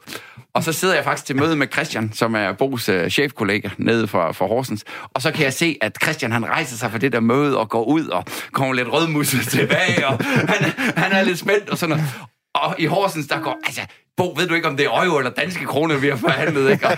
[0.54, 4.08] Og så sidder jeg faktisk til møde med Christian, som er Bo's øh, chefkollega nede
[4.08, 4.84] for, for Horsens.
[5.14, 7.68] Og så kan jeg se, at Christian han rejser sig fra det der møde og
[7.68, 10.06] går ud og kommer lidt rødmusset tilbage.
[10.06, 12.10] Og han, han er lidt spændt og sådan noget.
[12.54, 13.80] Og i Horsens, der går, altså,
[14.18, 16.86] Bo, ved du ikke, om det er euro eller danske kroner, vi har forhandlet, ikke?
[16.86, 16.92] Og,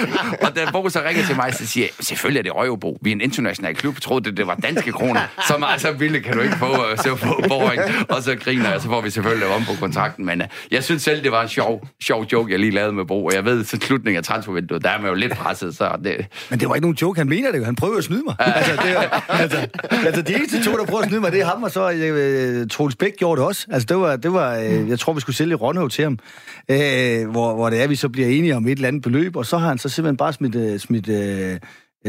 [0.44, 2.98] og da Bo så ringer til mig, så siger jeg, selvfølgelig er det euro, Bo.
[3.02, 5.20] Vi er en international klub, troede, det, det var danske kroner.
[5.48, 7.82] Så meget så billigt kan du ikke få, uh, så få boring.
[8.08, 10.26] Og så griner jeg, så får vi selvfølgelig om på kontrakten.
[10.26, 13.04] Men uh, jeg synes selv, det var en sjov, sjov joke, jeg lige lavede med
[13.04, 13.24] Bo.
[13.24, 16.26] Og jeg ved, til slutningen af transfervinduet, der er man jo lidt presset, så det...
[16.50, 17.64] Men det var ikke nogen joke, han mener det jo.
[17.64, 18.34] Han prøver at snyde mig.
[18.38, 19.66] altså, det er, altså,
[20.06, 22.68] altså, de eneste to, der prøver at snyde mig, det er ham, og så øh,
[22.68, 23.66] Troels Bæk gjorde det også.
[23.70, 26.18] Altså, det var, det var øh, jeg tror, vi skulle sælge Rønhøv til ham,
[26.70, 29.46] øh, hvor, hvor det er, vi så bliver enige om et eller andet beløb, og
[29.46, 31.58] så har han så simpelthen bare smidt, øh, smidt øh,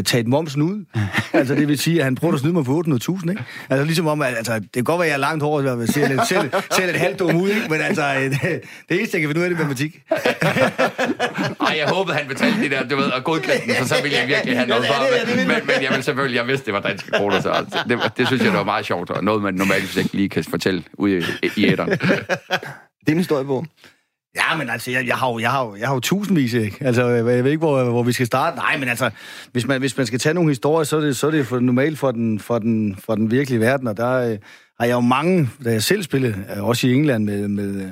[0.03, 0.85] taget momsen ud.
[1.33, 3.43] altså, det vil sige, at han prøver at snyde mig for 800.000, ikke?
[3.69, 5.87] Altså, ligesom om, at altså, det kan godt være, at jeg er langt hårdt, og
[5.87, 7.67] ser lidt, ser, ser lidt halvt dum ud, ikke?
[7.69, 10.01] Men altså, det, det eneste, jeg kan finde ud af, det er matematik.
[11.67, 14.27] Ej, jeg håbede, han betalte det der, du ved, og godkendt for så ville jeg
[14.27, 17.11] virkelig have noget for men, men, men jeg vil selvfølgelig, jeg vidste, det var danske
[17.11, 19.97] kroner, så altså, det, det, synes jeg, det var meget sjovt, og noget, man normalt
[19.97, 21.89] ikke lige kan fortælle ude i, i æderen.
[21.89, 23.63] Det er en historie, Bo.
[24.37, 26.77] Ja, men altså, jeg, jeg, har, jo, jeg, har, jo, jeg har jo tusindvis, ikke?
[26.81, 28.57] Altså, jeg, jeg ved ikke, hvor, hvor vi skal starte.
[28.57, 29.09] Nej, men altså,
[29.51, 31.59] hvis man, hvis man skal tage nogle historier, så er det, så er det for,
[31.59, 34.37] normalt for den, for, den, for den virkelige verden, og der øh,
[34.79, 37.89] har jeg jo mange, da jeg selv spillede, øh, også i England med, med, øh,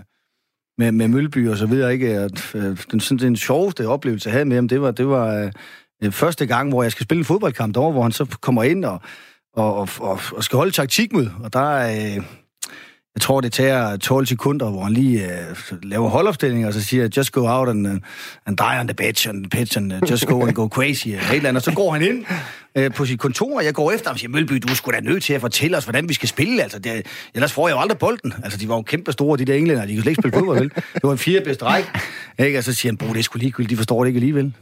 [0.78, 2.08] med, med Mølby og så videre, ikke?
[2.08, 5.52] At, øh, den, sådan, den sjoveste oplevelse, jeg havde med ham, det var, det var
[6.04, 8.86] øh, første gang, hvor jeg skal spille en fodboldkamp derovre, hvor han så kommer ind
[8.86, 9.02] og,
[9.54, 12.18] og, og, og, og skal holde taktikmøde, og der.
[12.18, 12.24] Øh,
[13.16, 15.30] jeg tror, det tager 12 sekunder, hvor han lige
[15.72, 17.93] uh, laver holdopstilling, og så siger, just go out and, uh,
[18.45, 21.07] and die on the pitch, and the pitch, and uh, just go and go crazy,
[21.07, 21.55] og, eller andet.
[21.55, 22.26] og så går han ind
[22.80, 25.03] uh, på sit kontor, og jeg går efter ham og siger, Mølby, du skulle da
[25.03, 26.63] nødt til at fortælle os, hvordan vi skal spille.
[26.63, 28.34] Altså, det, ellers får jeg jo aldrig bolden.
[28.43, 30.59] Altså, de var jo kæmpe store, de der englænder, de kunne slet ikke spille fodbold,
[30.59, 30.71] vel?
[30.76, 31.89] Det var en fire bedste række.
[32.39, 32.57] Ikke?
[32.57, 34.53] Og så siger han, bro, det er sgu ligegyldigt, de forstår det ikke alligevel.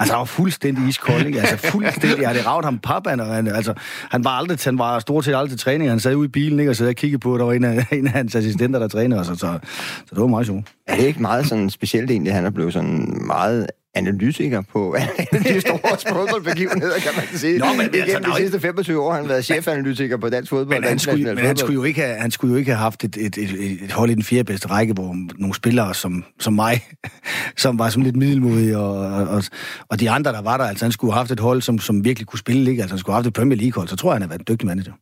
[0.00, 1.40] Altså, han var fuldstændig iskold, ikke?
[1.40, 2.20] Altså, fuldstændig.
[2.20, 3.74] Jeg havde ravet ham papan, og han, altså,
[4.10, 5.90] han var aldrig, han var stort set aldrig til træning.
[5.90, 6.70] Han sad ude i bilen, ikke?
[6.70, 8.88] Og så og kiggede på, at der var en af, en af hans assistenter, der
[8.88, 9.26] trænede os.
[9.26, 9.58] Så, så,
[10.06, 10.66] så det var meget sjovt.
[10.86, 14.96] Er det ikke meget sådan specielt egentlig, han er blevet sådan meget analytiker på
[15.32, 17.58] de store fodboldbegivenheder, kan man sige.
[17.58, 20.80] Nå, men Igennem altså, de sidste 25 år har han været chefanalytiker på dansk fodbold.
[20.80, 23.04] Men han, skulle, men han, skulle jo ikke have, han skulle jo ikke have haft
[23.04, 26.52] et, et, et, et hold i den fjerde bedste række, hvor nogle spillere som, som
[26.52, 26.80] mig,
[27.56, 28.96] som var som lidt middelmodige, og,
[29.28, 29.42] og,
[29.88, 32.04] og de andre, der var der, altså han skulle have haft et hold, som, som
[32.04, 32.82] virkelig kunne spille, ikke?
[32.82, 34.46] Altså han skulle have haft et Premier League-hold, så tror jeg, han har været en
[34.48, 34.92] dygtig manager.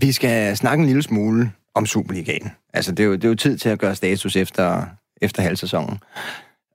[0.00, 2.50] Vi skal snakke en lille smule om Superligaen.
[2.74, 4.84] Altså, det er jo, det er jo tid til at gøre status efter,
[5.22, 5.98] efter halvsæsonen.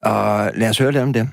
[0.03, 1.27] Og lad os høre lidt om dem.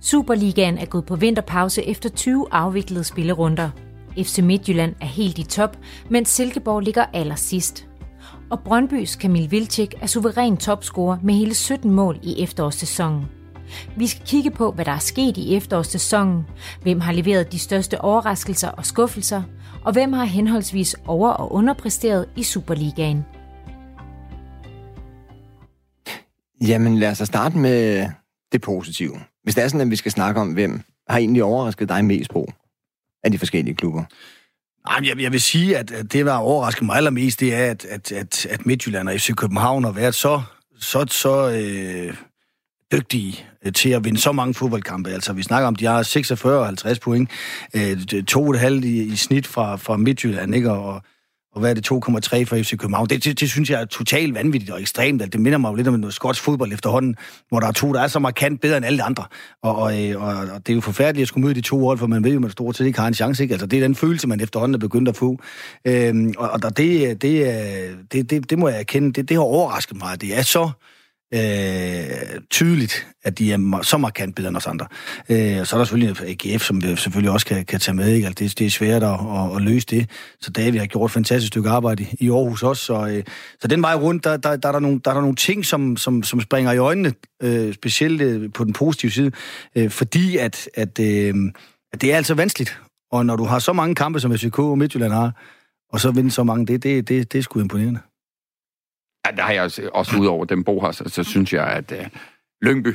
[0.00, 3.70] Superligaen er gået på vinterpause efter 20 afviklede spillerunder.
[4.18, 5.76] FC Midtjylland er helt i top,
[6.10, 7.88] mens Silkeborg ligger allersidst.
[8.50, 13.24] Og Brøndbys Kamil Vilcek er suveræn topscorer med hele 17 mål i efterårssæsonen.
[13.96, 16.44] Vi skal kigge på, hvad der er sket i efterårssæsonen,
[16.82, 19.42] hvem har leveret de største overraskelser og skuffelser,
[19.84, 23.24] og hvem har henholdsvis over- og underpræsteret i Superligaen.
[26.66, 28.08] Jamen lad os da starte med
[28.52, 29.20] det positive.
[29.42, 32.30] Hvis det er sådan, at vi skal snakke om, hvem har egentlig overrasket dig mest
[32.30, 32.52] på
[33.24, 34.04] af de forskellige klubber?
[34.88, 38.12] Nej, jeg, jeg vil sige, at, det, der overrasker mig allermest, det er, at, at,
[38.12, 40.42] at, at Midtjylland og FC København har været så,
[40.78, 42.14] så, så øh,
[42.92, 45.10] dygtige øh, til at vinde så mange fodboldkampe.
[45.10, 47.30] Altså, vi snakker om, de har 46 og 50 point,
[47.74, 50.70] øh, to og et halvt i, i snit fra, fra Midtjylland, ikke?
[50.70, 51.02] Og,
[51.52, 53.06] og hvad er det, 2,3 for FC København?
[53.06, 55.32] Det, det, det synes jeg er totalt vanvittigt og ekstremt.
[55.32, 57.16] Det minder mig jo lidt om noget skotsk fodbold efterhånden,
[57.48, 59.24] hvor der er to, der er så markant bedre end alle de andre.
[59.62, 61.98] Og, og, øh, og, og det er jo forfærdeligt at skulle møde de to hold,
[61.98, 63.42] for man ved jo, at man stort set ikke har en chance.
[63.42, 63.52] Ikke?
[63.52, 65.38] Altså, det er den følelse, man efterhånden er begyndt at få.
[65.84, 69.44] Øhm, og og det, det, øh, det, det, det må jeg erkende, det, det har
[69.44, 70.20] overrasket mig.
[70.20, 70.91] Det er så øh,
[71.34, 74.86] Øh, tydeligt, at de er så markant bedre end os andre.
[75.28, 78.08] Øh, og så er der selvfølgelig AGF, som vi selvfølgelig også kan, kan tage med.
[78.08, 78.26] Ikke?
[78.26, 80.10] Altså, det, det er svært at, at, at løse det.
[80.40, 82.84] Så David har gjort et fantastisk stykke arbejde i Aarhus også.
[82.84, 83.24] Så, øh,
[83.60, 85.64] så den vej rundt, der, der, der, er der, nogle, der er der nogle ting,
[85.64, 87.12] som, som, som springer i øjnene,
[87.42, 89.30] øh, specielt øh, på den positive side,
[89.76, 91.34] øh, fordi at, at, øh,
[91.92, 92.80] at det er altså vanskeligt.
[93.12, 95.32] Og når du har så mange kampe, som FCK og Midtjylland har,
[95.92, 98.00] og så vinde så mange, det, det, det, det er sgu imponerende.
[99.26, 101.66] Ja, der har jeg også, også ud over dem, Bo har, så, så synes jeg,
[101.66, 102.06] at uh,
[102.62, 102.88] Lyngby,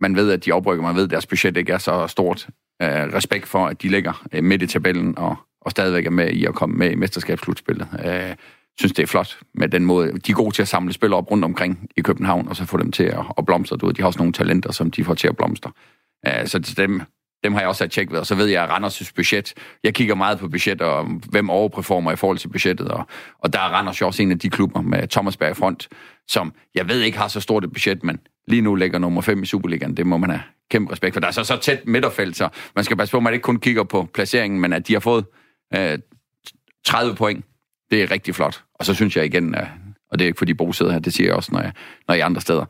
[0.00, 2.46] man ved, at de oprykker, man ved, at deres budget ikke er så stort.
[2.82, 6.30] Uh, respekt for, at de ligger uh, midt i tabellen og, og stadigvæk er med
[6.30, 7.88] i at komme med i mesterskabsslutspillet.
[7.92, 8.36] Uh,
[8.78, 10.12] synes, det er flot med den måde.
[10.12, 12.76] De er gode til at samle spillere op rundt omkring i København, og så få
[12.76, 13.76] dem til at, at blomstre.
[13.76, 15.72] Du ved, de har også nogle talenter, som de får til at blomstre.
[16.28, 17.02] Uh, så til dem,
[17.44, 19.94] dem har jeg også sat tjek ved, og så ved jeg, at Randers' budget, jeg
[19.94, 23.06] kigger meget på budget, og hvem overperformer i forhold til budgettet, og,
[23.38, 25.88] og der er Randers jo også en af de klubber med Thomas Berg front,
[26.28, 28.18] som jeg ved ikke har så stort et budget, men
[28.48, 31.20] lige nu ligger nummer 5 i Superligaen, det må man have kæmpe respekt for.
[31.20, 33.60] Der er så, så tæt midterfelt, så man skal passe på, at man ikke kun
[33.60, 35.24] kigger på placeringen, men at de har fået
[35.74, 35.98] øh,
[36.86, 37.44] 30 point,
[37.90, 38.64] det er rigtig flot.
[38.74, 39.66] Og så synes jeg igen, øh,
[40.10, 41.72] og det er ikke fordi Bo sidder her, det siger jeg også, når jeg,
[42.08, 42.64] når jeg er andre steder,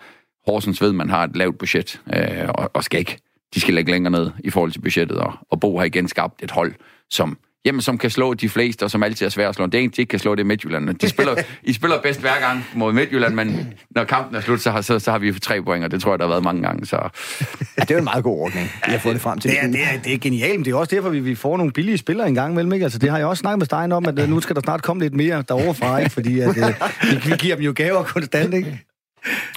[0.46, 3.18] Horsens ved, man har et lavt budget, øh, og, og skal ikke
[3.54, 6.42] de skal lægge længere ned i forhold til budgettet, og, og Bo har igen skabt
[6.42, 6.74] et hold,
[7.10, 9.66] som jamen, som kan slå de fleste, og som altid er svært at slå.
[9.66, 10.94] Det er de ikke kan slå, det er Midtjylland.
[10.94, 14.70] De spiller, I spiller bedst hver gang mod Midtjylland, men når kampen er slut, så
[14.70, 16.62] har, så, så har vi tre point, og det tror jeg, der har været mange
[16.62, 16.86] gange.
[16.86, 16.96] Så.
[16.96, 18.70] Ja, det er jo en meget god ordning.
[18.86, 19.50] Jeg har fået det frem til.
[19.50, 21.56] Det er, det er, det er genialt, men det er også derfor, vi, vi får
[21.56, 22.72] nogle billige spillere en gang imellem.
[22.72, 22.84] Ikke?
[22.84, 24.82] Altså, det har jeg også snakket med Stein om, at øh, nu skal der snart
[24.82, 26.10] komme lidt mere deroverfra, ikke?
[26.10, 28.54] fordi at, øh, vi, vi giver dem jo gaver konstant.
[28.54, 28.84] Ikke?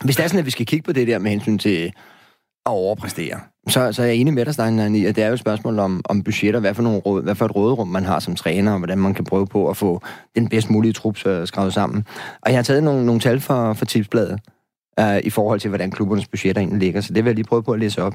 [0.03, 1.85] Hvis det er sådan, at vi skal kigge på det der med hensyn til
[2.65, 5.33] at overpræstere, så, så er jeg enig med dig, Stein, i, at det er jo
[5.33, 8.19] et spørgsmål om, om budgetter, hvad for, nogle råd, hvad for et råderum man har
[8.19, 10.01] som træner, og hvordan man kan prøve på at få
[10.35, 12.05] den bedst mulige trup øh, skrevet sammen.
[12.41, 14.39] Og jeg har taget nogle, nogle tal for, for tipsbladet
[15.01, 17.63] uh, i forhold til, hvordan klubbernes budgetter egentlig ligger, så det vil jeg lige prøve
[17.63, 18.13] på at læse op.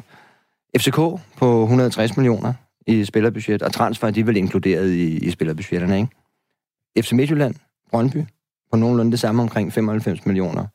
[0.79, 0.97] FCK
[1.37, 2.53] på 160 millioner
[2.87, 6.09] i spillerbudget, og transfer, de er vel inkluderet i, i spillerbudgetterne, ikke?
[7.03, 7.55] FC Midtjylland,
[7.91, 8.25] Brøndby,
[8.71, 10.67] på nogenlunde det samme omkring 95 millioner.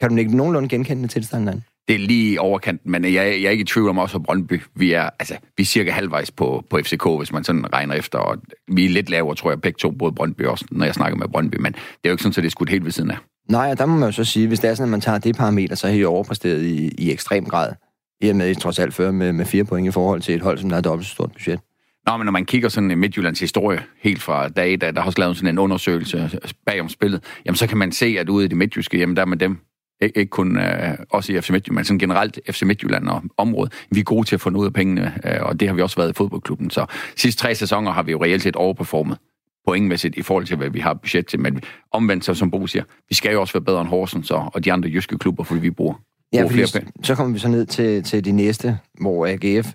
[0.00, 1.64] Kan du ikke nogenlunde genkende det tilstanden?
[1.88, 4.60] Det er lige overkanten, men jeg, jeg er ikke i tvivl om også, at Brøndby,
[4.74, 8.18] vi er, altså, vi er cirka halvvejs på, på FCK, hvis man sådan regner efter,
[8.18, 11.18] og vi er lidt lavere, tror jeg, begge to, både Brøndby også, når jeg snakker
[11.18, 13.10] med Brøndby, men det er jo ikke sådan, at det er skudt helt ved siden
[13.10, 13.16] af.
[13.50, 15.18] Nej, og der må man jo så sige, hvis det er sådan, at man tager
[15.18, 17.72] det parameter, så har I overpræsteret i, i ekstrem grad.
[18.20, 20.58] I og med, trods alt før med, med fire point i forhold til et hold,
[20.58, 21.60] som der har dobbelt så stort budget.
[22.06, 25.06] Nå, men når man kigger sådan i Midtjyllands historie, helt fra dag, da der har
[25.06, 28.44] også lavet sådan en undersøgelse bag om spillet, jamen så kan man se, at ude
[28.44, 29.58] i det midtjyske, jamen der med dem,
[30.00, 33.72] ikke, ikke kun øh, også i FC Midtjylland, men sådan generelt FC Midtjylland og området.
[33.90, 35.96] Vi er gode til at få noget af pengene, øh, og det har vi også
[35.96, 36.70] været i fodboldklubben.
[36.70, 36.86] Så
[37.16, 39.18] sidste tre sæsoner har vi jo reelt set overperformet
[39.66, 41.40] pointmæssigt i forhold til, hvad vi har budget til.
[41.40, 44.50] Men omvendt, så som Bo siger, vi skal jo også være bedre end Horsens og,
[44.54, 45.94] og de andre jyske klubber, fordi vi bruger,
[46.32, 46.92] ja, bruger flere penge.
[47.02, 49.72] Så kommer vi så ned til, til de næste, hvor AGF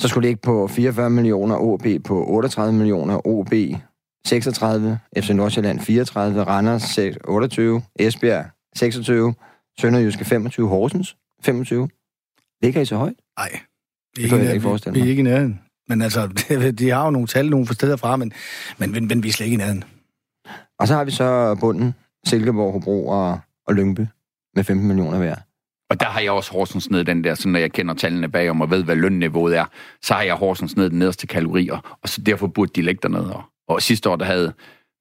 [0.00, 3.52] så skulle ligge på 44 millioner, OB på 38 millioner, OB
[4.26, 8.44] 36, FC Nordsjælland 34, Randers 28, Esbjerg
[8.76, 9.34] 26,
[9.80, 11.88] Sønderjyske 25, Horsens 25.
[12.62, 13.14] Ligger I så højt?
[13.38, 13.60] Nej.
[14.16, 15.02] Det, det kan jeg ikke forestille mig.
[15.02, 15.60] Vi er ikke i nærheden.
[15.88, 16.26] Men altså,
[16.78, 18.32] de har jo nogle tal nogle steder fra, men,
[18.78, 19.84] men, men, men vi er slet ikke i nærheden.
[20.78, 21.94] Og så har vi så bunden,
[22.26, 24.06] Silkeborg, Hobro og, og Lyngby
[24.56, 25.36] med 15 millioner hver.
[25.90, 28.60] Og der har jeg også Horsens ned den der, så når jeg kender tallene bagom
[28.60, 29.64] og ved, hvad lønniveauet er,
[30.02, 33.24] så har jeg Horsens ned den nederste kalorier, og så derfor burde de lægge derned.
[33.24, 34.52] Og, og sidste år, der havde,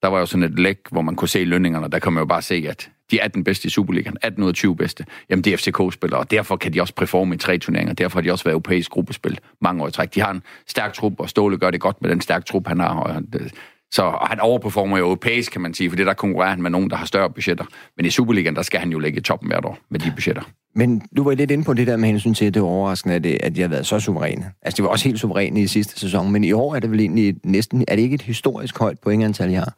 [0.02, 2.26] der var jo sådan et læk, hvor man kunne se lønningerne, der kan man jo
[2.26, 5.54] bare se, at de 18 bedste i Superligaen, 18 ud af 20 bedste, jamen det
[5.54, 8.44] er FCK-spillere, og derfor kan de også performe i tre turneringer, derfor har de også
[8.44, 10.16] været europæisk gruppespil mange år i træk.
[10.16, 12.80] De har en stærk trup, og Ståle gør det godt med den stærke trup, han
[12.80, 13.50] har, og øh,
[13.92, 16.90] Så han overperformer jo europæisk, kan man sige, for det der konkurrerer han med nogen,
[16.90, 17.66] der har større budgetter.
[17.98, 20.42] Men i Superligaen, der skal han jo ligge i toppen hvert år med de budgetter.
[20.76, 23.16] Men du var lidt inde på det der med hensyn til, at det var overraskende,
[23.16, 24.52] at, det, at de har været så suveræne.
[24.62, 27.00] Altså, de var også helt suveræne i sidste sæson, men i år er det vel
[27.00, 27.86] egentlig næsten...
[27.88, 29.74] Er det ikke et historisk højt pointantal, I har?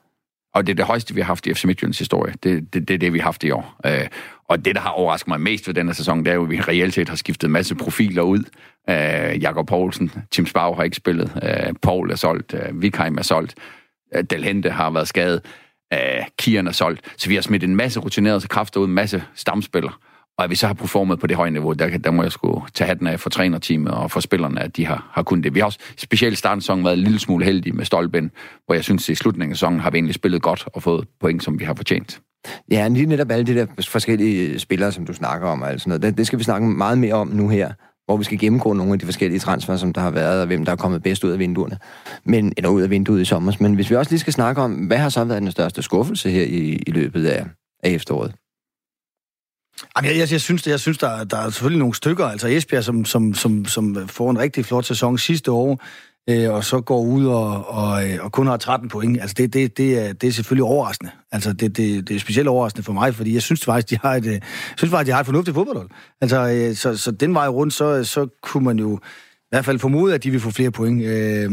[0.54, 2.34] Og det er det højeste, vi har haft i FC Midtjyllands historie.
[2.44, 3.80] Det, det, det er det, vi har haft i år.
[3.86, 4.08] Øh,
[4.48, 6.60] og det, der har overrasket mig mest ved denne sæson, det er jo, at vi
[6.60, 8.44] reelt set har skiftet en masse profiler ud.
[8.90, 13.22] Øh, Jakob Poulsen, Tim Spau har ikke spillet, øh, Paul er solgt, øh, Vikheim er
[13.22, 13.56] solgt,
[14.16, 15.42] øh, Delhente har været skadet,
[15.94, 16.00] øh,
[16.38, 17.02] Kian er solgt.
[17.18, 19.94] Så vi har smidt en masse rutinerede kræfter ud, en masse stamspillere.
[20.38, 22.64] Og at vi så har performet på det høje niveau, der, der må jeg sgu
[22.74, 25.56] tage hatten af for trænerteamet og for spillerne, at de har, har kunnet det.
[25.56, 28.32] Vi har også specielt starten været en lille smule heldige med Stolben,
[28.66, 31.08] hvor jeg synes, at i slutningen af sæsonen har vi egentlig spillet godt og fået
[31.22, 32.22] point, som vi har fortjent.
[32.72, 36.18] Ja, lige netop alle de der forskellige spillere, som du snakker om, altså noget, det,
[36.18, 37.72] det skal vi snakke meget mere om nu her,
[38.06, 40.66] hvor vi skal gennemgå nogle af de forskellige transfer, som der har været, og hvem
[40.66, 41.78] der er kommet bedst ud af vinduerne,
[42.24, 43.54] men, eller ud af vinduet i sommer.
[43.60, 46.30] Men hvis vi også lige skal snakke om, hvad har så været den største skuffelse
[46.30, 47.46] her i, i løbet af,
[47.84, 48.34] af efteråret?
[49.98, 52.26] Jamen, jeg, jeg, jeg synes, jeg synes der, der er selvfølgelig nogle stykker.
[52.26, 55.80] Altså Esbjerg, som, som, som, som får en rigtig flot sæson sidste år,
[56.30, 59.22] øh, og så går ud og, og, øh, og kun har 13 point.
[59.22, 61.12] Altså det, det, det, er, det er selvfølgelig overraskende.
[61.32, 64.16] Altså det, det, det er specielt overraskende for mig, fordi jeg synes faktisk, de har
[64.16, 64.42] et, øh, jeg
[64.78, 65.90] synes faktisk, de har et fornuftigt fodboldhold.
[66.22, 69.00] Altså, øh, så, så den vej rundt, så, så kunne man jo
[69.36, 71.06] i hvert fald formode, at de vil få flere point.
[71.06, 71.52] Øh,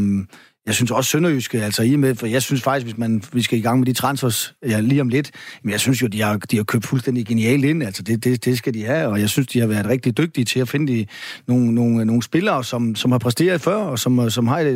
[0.65, 3.59] jeg synes også Sønderjyske, altså i med, for jeg synes faktisk, hvis man, vi skal
[3.59, 5.31] i gang med de transfers ja, lige om lidt,
[5.63, 8.45] men jeg synes jo, de har, de har købt fuldstændig genialt ind, altså det, det,
[8.45, 10.93] det skal de have, og jeg synes, de har været rigtig dygtige til at finde
[10.93, 11.05] de,
[11.47, 14.67] nogle, nogle, nogle spillere, som, som har præsteret før, og som, som har et,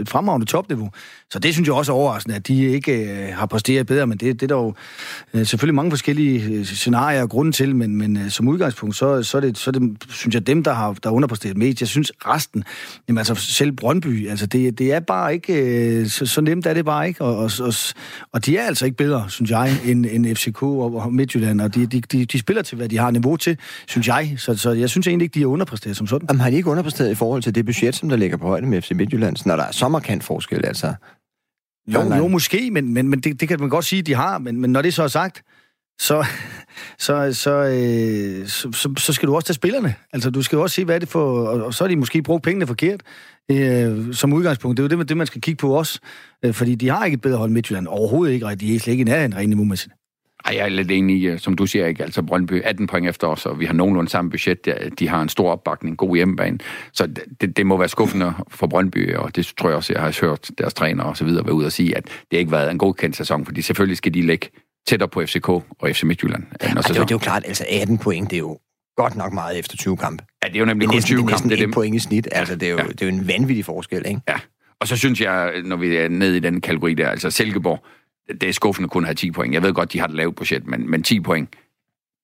[0.00, 0.90] et fremragende topniveau.
[1.30, 4.18] Så det synes jeg også er overraskende, at de ikke øh, har præsteret bedre, men
[4.18, 4.74] det, det er der jo
[5.34, 9.22] øh, selvfølgelig mange forskellige øh, scenarier og grunde til, men, men øh, som udgangspunkt, så,
[9.22, 11.80] så, er det, så er det, synes jeg, dem, der har der underpræsteret mest.
[11.80, 12.64] Jeg synes resten,
[13.08, 16.74] jamen altså selv Brøndby, altså det, det er bare ikke, øh, så, så nemt er
[16.74, 17.72] det bare ikke, og, og, og,
[18.32, 21.86] og de er altså ikke bedre, synes jeg, end, end FCK og Midtjylland, og de,
[21.86, 24.90] de, de, de spiller til, hvad de har niveau til, synes jeg, så, så jeg
[24.90, 26.26] synes egentlig ikke, de er underpræsteret som sådan.
[26.30, 28.66] Jamen har de ikke underpræsteret i forhold til det budget, som der ligger på højde
[28.66, 30.94] med FC Midtjylland, når der er så markant forskel, altså?
[31.94, 34.38] Jo, jo måske, men, men, men det, det kan man godt sige, de har.
[34.38, 35.42] Men, men når det så er sagt,
[35.98, 36.26] så,
[36.98, 39.94] så, så, øh, så, så, så skal du også tage spillerne.
[40.12, 41.48] Altså, du skal jo også se, hvad er det for...
[41.48, 43.02] Og, og så har de måske brugt pengene forkert
[43.50, 44.76] øh, som udgangspunkt.
[44.76, 46.00] Det er jo det, det, man skal kigge på også.
[46.44, 47.86] Øh, fordi de har ikke et bedre hold Midtjylland.
[47.86, 49.94] Overhovedet ikke, og de er slet ikke i nærheden rent niveaumæssigt.
[50.44, 52.04] Ej, jeg er lidt enig øh, som du siger, ikke?
[52.04, 54.68] Altså Brøndby 18 point efter os, og vi har nogenlunde samme budget.
[54.98, 56.58] De har en stor opbakning, god hjemmebane.
[56.92, 57.06] Så
[57.40, 60.50] det, det må være skuffende for Brøndby, og det tror jeg også, jeg har hørt
[60.58, 62.78] deres træner og så videre være ude og sige, at det ikke har været en
[62.78, 64.48] god kendt sæson, fordi selvfølgelig skal de lægge
[64.88, 66.44] tættere på FCK og FC Midtjylland.
[66.62, 68.58] Ja, det, er jo, det er jo klart, altså 18 point, det er jo
[68.96, 70.24] godt nok meget efter 20 kampe.
[70.42, 71.34] Ja, det er jo nemlig det er kun 20 kampe.
[71.34, 72.28] Det er næsten point i snit.
[72.32, 72.82] Altså, det er, jo, ja.
[72.82, 74.20] det er jo en vanvittig forskel, ikke?
[74.28, 74.36] Ja.
[74.80, 77.84] Og så synes jeg, når vi er nede i den kategori der, altså Silkeborg,
[78.40, 79.54] det er skuffende kun at have 10 point.
[79.54, 81.56] Jeg ved godt, de har et lavt budget, men, men 10 point,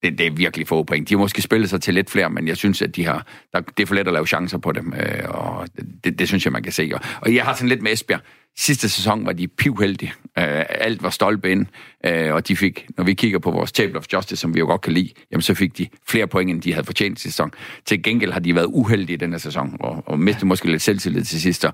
[0.03, 1.09] det, det er virkelig få point.
[1.09, 3.61] De har måske spillet sig til lidt flere, men jeg synes, at de har, der,
[3.61, 5.67] det er for let at lave chancer på dem, øh, og
[6.03, 6.91] det, det synes jeg, man kan se.
[6.93, 8.21] Og, og jeg har sådan lidt med Esbjerg.
[8.57, 10.13] Sidste sæson var de pivheldige.
[10.37, 11.65] Øh, alt var stolpe ind,
[12.05, 14.65] øh, og de fik, når vi kigger på vores Table of Justice, som vi jo
[14.65, 17.51] godt kan lide, jamen så fik de flere point, end de havde fortjent i sæson.
[17.85, 21.23] Til gengæld har de været uheldige i denne sæson, og, og mistet måske lidt selvtillid
[21.23, 21.65] til sidst.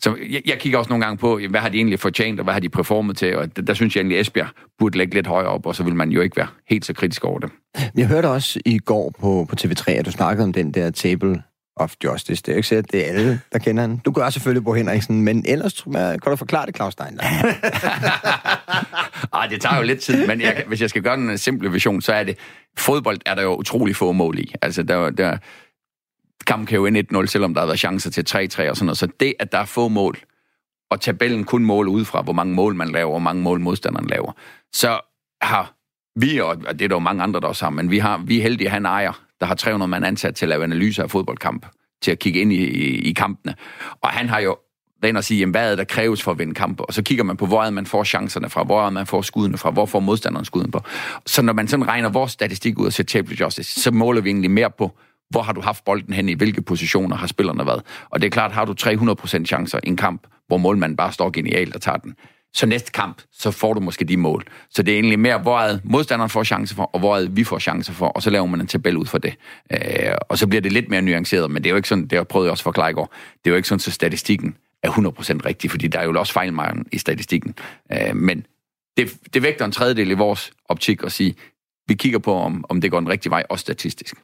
[0.00, 2.52] Så jeg, jeg kigger også nogle gange på, hvad har de egentlig fortjent, og hvad
[2.52, 5.26] har de performet til, og der, der synes jeg egentlig, at Esbjerg burde lægge lidt
[5.26, 7.50] højere op, og så vil man jo ikke være helt så kritisk over det.
[7.96, 11.42] Jeg hørte også i går på, på TV3, at du snakkede om den der Table
[11.80, 12.42] of Justice.
[12.42, 13.96] Det er jo ikke sikkert, at det er alle, der kender han.
[13.96, 17.22] Du gør selvfølgelig Bo Henriksen, men ellers tror jeg, kan du forklare det, Claus Steiner.
[19.34, 22.00] Ej, det tager jo lidt tid, men jeg, hvis jeg skal gøre en simple vision,
[22.00, 22.38] så er det,
[22.78, 24.54] fodbold er der jo utrolig få mål i.
[24.62, 25.36] Altså, der, der,
[26.46, 28.98] kampen kan jo ende 1-0, selvom der har været chancer til 3-3 og sådan noget.
[28.98, 30.18] Så det, at der er få mål,
[30.90, 33.60] og tabellen kun mål ud fra, hvor mange mål man laver, og hvor mange mål
[33.60, 34.32] modstanderen laver,
[34.72, 35.00] så
[35.42, 35.74] har
[36.16, 38.38] vi, og det er der jo mange andre, der også har, men vi, har, vi
[38.38, 41.10] er heldige at han ejer, der har 300 mand ansat til at lave analyser af
[41.10, 41.66] fodboldkamp,
[42.02, 43.54] til at kigge ind i, i, i kampene.
[44.00, 44.56] Og han har jo
[45.02, 46.84] den og sige, jamen, hvad er der kræves for at vinde kampe?
[46.84, 49.22] Og så kigger man på, hvor er man får chancerne fra, hvor er man får
[49.22, 50.80] skuddene fra, hvor får modstanderen skuden på.
[51.26, 54.28] Så når man sådan regner vores statistik ud og ser table justice, så måler vi
[54.28, 54.98] egentlig mere på,
[55.30, 57.82] hvor har du haft bolden hen i, hvilke positioner har spillerne været.
[58.10, 61.30] Og det er klart, har du 300% chancer i en kamp, hvor målmanden bare står
[61.30, 62.14] genialt og tager den,
[62.54, 64.44] så næste kamp, så får du måske de mål.
[64.70, 67.44] Så det er egentlig mere, hvor er modstanderen får chance for, og hvor er vi
[67.44, 69.34] får chance for, og så laver man en tabel ud for det.
[69.72, 69.78] Øh,
[70.28, 72.24] og så bliver det lidt mere nuanceret, men det er jo ikke sådan, det har
[72.24, 74.90] prøvet jeg også at forklare i går, det er jo ikke sådan, så statistikken er
[74.90, 77.54] 100% rigtig, fordi der er jo også fejlmarken i statistikken.
[77.92, 78.46] Øh, men
[78.96, 81.34] det, det vægter en tredjedel i vores optik at sige,
[81.88, 84.14] vi kigger på, om, om det går den rigtige vej, også statistisk.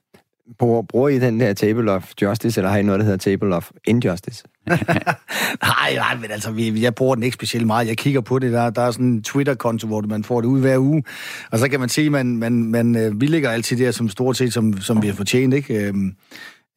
[0.59, 3.70] Bruger I den der Table of Justice, eller har I noget, der hedder Table of
[3.85, 4.45] Injustice?
[5.62, 7.89] nej, nej, men altså, vi, jeg bruger den ikke specielt meget.
[7.89, 8.53] Jeg kigger på det.
[8.53, 11.05] Der, der er sådan en Twitter-konto, hvor man får det ud hver uge.
[11.51, 14.09] Og så kan man se, at man, man, man, øh, vi ligger altid der som
[14.09, 15.75] stort set, som, som vi har fortjent, ikke?
[15.75, 16.14] Øhm,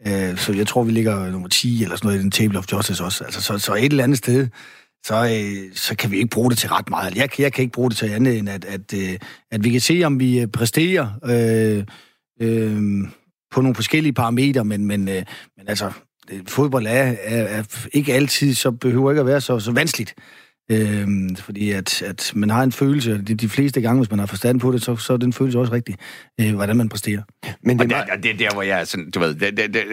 [0.07, 2.65] øh, så jeg tror, vi ligger nummer 10 eller sådan noget i den Table of
[2.71, 3.23] Justice også.
[3.23, 4.47] Altså, så, så et eller andet sted,
[5.05, 7.15] så, øh, så kan vi ikke bruge det til ret meget.
[7.15, 9.17] Jeg, jeg kan ikke bruge det til andet, end at, at, øh,
[9.51, 11.83] at vi kan se, om vi øh, præsterer øh,
[12.41, 13.07] øh,
[13.51, 15.23] på nogle forskellige parametre, men, men, øh,
[15.57, 15.91] men altså,
[16.47, 17.63] fodbold er, er, er
[17.93, 20.15] ikke altid, så behøver ikke at være så, så vanskeligt.
[20.71, 24.25] Øhm, fordi at, at man har en følelse, det de fleste gange, hvis man har
[24.25, 25.95] forstand på det, så, så er den følelse også rigtig,
[26.41, 27.21] øh, hvordan man præsterer.
[27.63, 29.83] Men det, og det, det er der, hvor jeg sådan, du ved, det, det, det,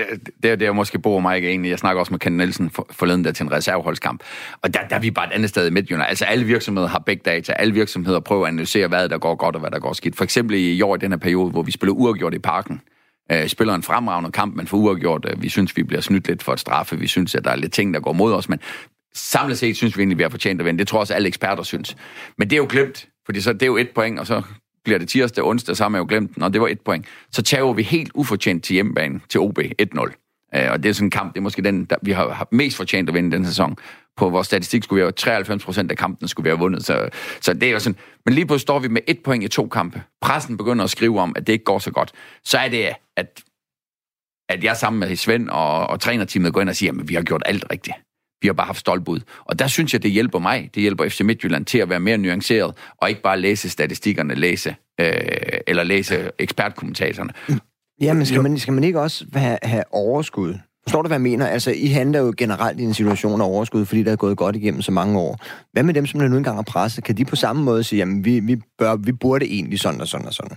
[0.42, 1.70] det er der, måske bor mig ikke egentlig.
[1.70, 4.22] Jeg snakker også med Ken Nielsen for, forleden der til en reserveholdskamp.
[4.62, 6.08] Og der, der er vi bare et andet sted i Midtjylland.
[6.08, 7.52] Altså alle virksomheder har big data.
[7.52, 10.16] Alle virksomheder prøver at analysere, hvad der går godt og hvad der går skidt.
[10.16, 12.80] For eksempel i år i den her periode, hvor vi spiller uafgjort i parken,
[13.32, 16.42] øh, spiller en fremragende kamp, men for uafgjort, øh, vi synes, vi bliver snydt lidt
[16.42, 18.60] for et straffe, vi synes, at der er lidt ting, der går mod os, men
[19.14, 20.78] samlet set synes vi egentlig, vi har fortjent at vinde.
[20.78, 21.96] Det tror også alle eksperter synes.
[22.38, 24.42] Men det er jo glemt, fordi så det er jo et point, og så
[24.84, 27.06] bliver det tirsdag, onsdag, så har man jo glemt den, og det var et point.
[27.32, 30.25] Så tager vi helt ufortjent til hjemmebane til OB 1-0.
[30.54, 32.76] Øh, og det er sådan en kamp, det er måske den, der vi har mest
[32.76, 33.76] fortjent at vinde den sæson.
[34.16, 36.86] På vores statistik skulle vi have 93 procent af kampen skulle vi have vundet.
[36.86, 37.08] Så,
[37.40, 37.96] så det er jo sådan.
[38.24, 40.02] Men lige pludselig står vi med et point i to kampe.
[40.22, 42.12] Pressen begynder at skrive om, at det ikke går så godt.
[42.44, 43.42] Så er det, at,
[44.48, 47.22] at jeg sammen med Svend og, og trænerteamet går ind og siger, at vi har
[47.22, 47.96] gjort alt rigtigt.
[48.42, 49.20] Vi har bare haft stolbud.
[49.44, 52.18] Og der synes jeg, det hjælper mig, det hjælper FC Midtjylland til at være mere
[52.18, 55.12] nuanceret, og ikke bare læse statistikkerne, læse, øh,
[55.66, 57.32] eller læse ekspertkommentatorerne.
[58.00, 60.54] Ja, men skal man, skal man ikke også have, have overskud?
[60.82, 61.46] Forstår du, hvad jeg mener?
[61.46, 64.56] Altså, I handler jo generelt i en situation af overskud, fordi der er gået godt
[64.56, 65.38] igennem så mange år.
[65.72, 67.04] Hvad med dem, som der nu engang er presset?
[67.04, 70.08] Kan de på samme måde sige, jamen, vi, vi, bør, vi burde egentlig sådan og
[70.08, 70.56] sådan og sådan?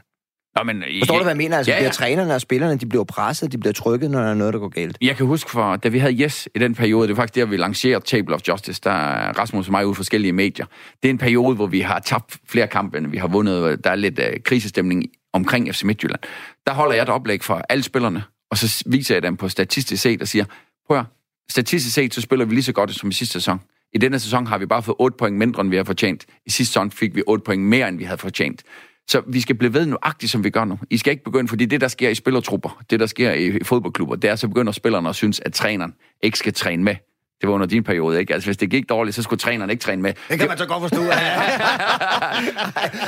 [0.55, 1.57] Nå, men, Forstår du, hvad jeg mener?
[1.57, 1.81] Altså, ja, ja.
[1.81, 4.59] bliver trænerne og spillerne, de bliver presset, de bliver trykket, når der er noget, der
[4.59, 4.97] går galt.
[5.01, 7.45] Jeg kan huske, for, da vi havde Yes i den periode, det var faktisk der,
[7.45, 10.65] vi lancerede Table of Justice, der er Rasmus og mig ud forskellige medier.
[11.03, 13.83] Det er en periode, hvor vi har tabt flere kampe, end vi har vundet.
[13.83, 16.19] Der er lidt uh, krisestemning omkring FC Midtjylland.
[16.67, 20.01] Der holder jeg et oplæg for alle spillerne, og så viser jeg dem på statistisk
[20.01, 20.45] set og siger,
[20.87, 21.05] prøv at,
[21.49, 23.61] statistisk set, så spiller vi lige så godt som i sidste sæson.
[23.93, 26.25] I denne sæson har vi bare fået 8 point mindre, end vi har fortjent.
[26.45, 28.63] I sidste sæson fik vi 8 point mere, end vi havde fortjent.
[29.07, 30.79] Så vi skal blive ved nuagtigt, som vi gør nu.
[30.89, 34.15] I skal ikke begynde, fordi det, der sker i spillertrupper, det, der sker i fodboldklubber,
[34.15, 36.95] det er, så begynder spillerne at synes, at træneren ikke skal træne med.
[37.41, 38.33] Det var under din periode, ikke?
[38.33, 40.13] Altså, hvis det gik dårligt, så skulle træneren ikke træne med.
[40.29, 41.01] Det kan man så godt forstå.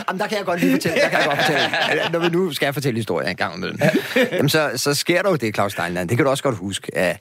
[0.08, 1.02] Jamen, der kan jeg godt lige fortælle.
[1.02, 2.12] Der kan jeg godt fortælle.
[2.12, 3.80] Når vi nu skal jeg fortælle historien en gang imellem.
[4.32, 6.10] Jamen, så, så sker der jo det, Claus Steinland.
[6.10, 6.92] Det kan du også godt huske.
[6.98, 7.18] Jeg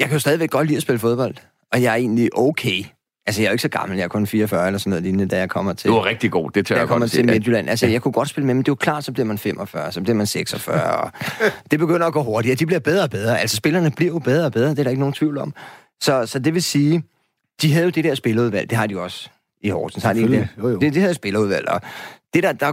[0.00, 1.34] kan jo stadigvæk godt lide at spille fodbold.
[1.72, 2.84] Og jeg er egentlig okay
[3.26, 5.26] Altså, jeg er jo ikke så gammel, jeg er kun 44 eller sådan noget lignende,
[5.26, 5.90] da jeg kommer til...
[5.90, 7.70] Du er rigtig god, det tør jeg, jeg kommer til Midtjylland.
[7.70, 9.92] Altså, jeg kunne godt spille med, men det er jo klart, så bliver man 45,
[9.92, 11.10] så bliver man 46, og
[11.70, 12.56] det begynder at gå hurtigere.
[12.56, 13.40] De bliver bedre og bedre.
[13.40, 15.54] Altså, spillerne bliver jo bedre og bedre, det er der ikke nogen tvivl om.
[16.02, 17.02] Så, så det vil sige,
[17.62, 19.28] de havde jo det der spillerudvalg, det har de også
[19.60, 20.04] i Horsens.
[20.04, 20.48] Har de ikke det?
[20.58, 20.78] Jo, jo.
[20.78, 21.80] Det, det havde spillerudvalg, og
[22.34, 22.72] det der, der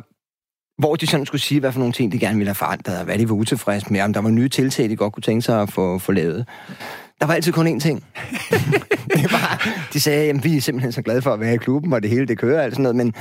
[0.79, 3.05] hvor de sådan skulle sige, hvad for nogle ting, de gerne ville have forandret, og
[3.05, 5.61] hvad de var utilfredse med, om der var nye tiltag, de godt kunne tænke sig
[5.61, 6.47] at få, få lavet.
[7.19, 8.03] Der var altid kun én ting.
[9.15, 11.93] det var, de sagde, at vi er simpelthen så glade for at være i klubben,
[11.93, 13.13] og det hele det kører, og sådan noget, men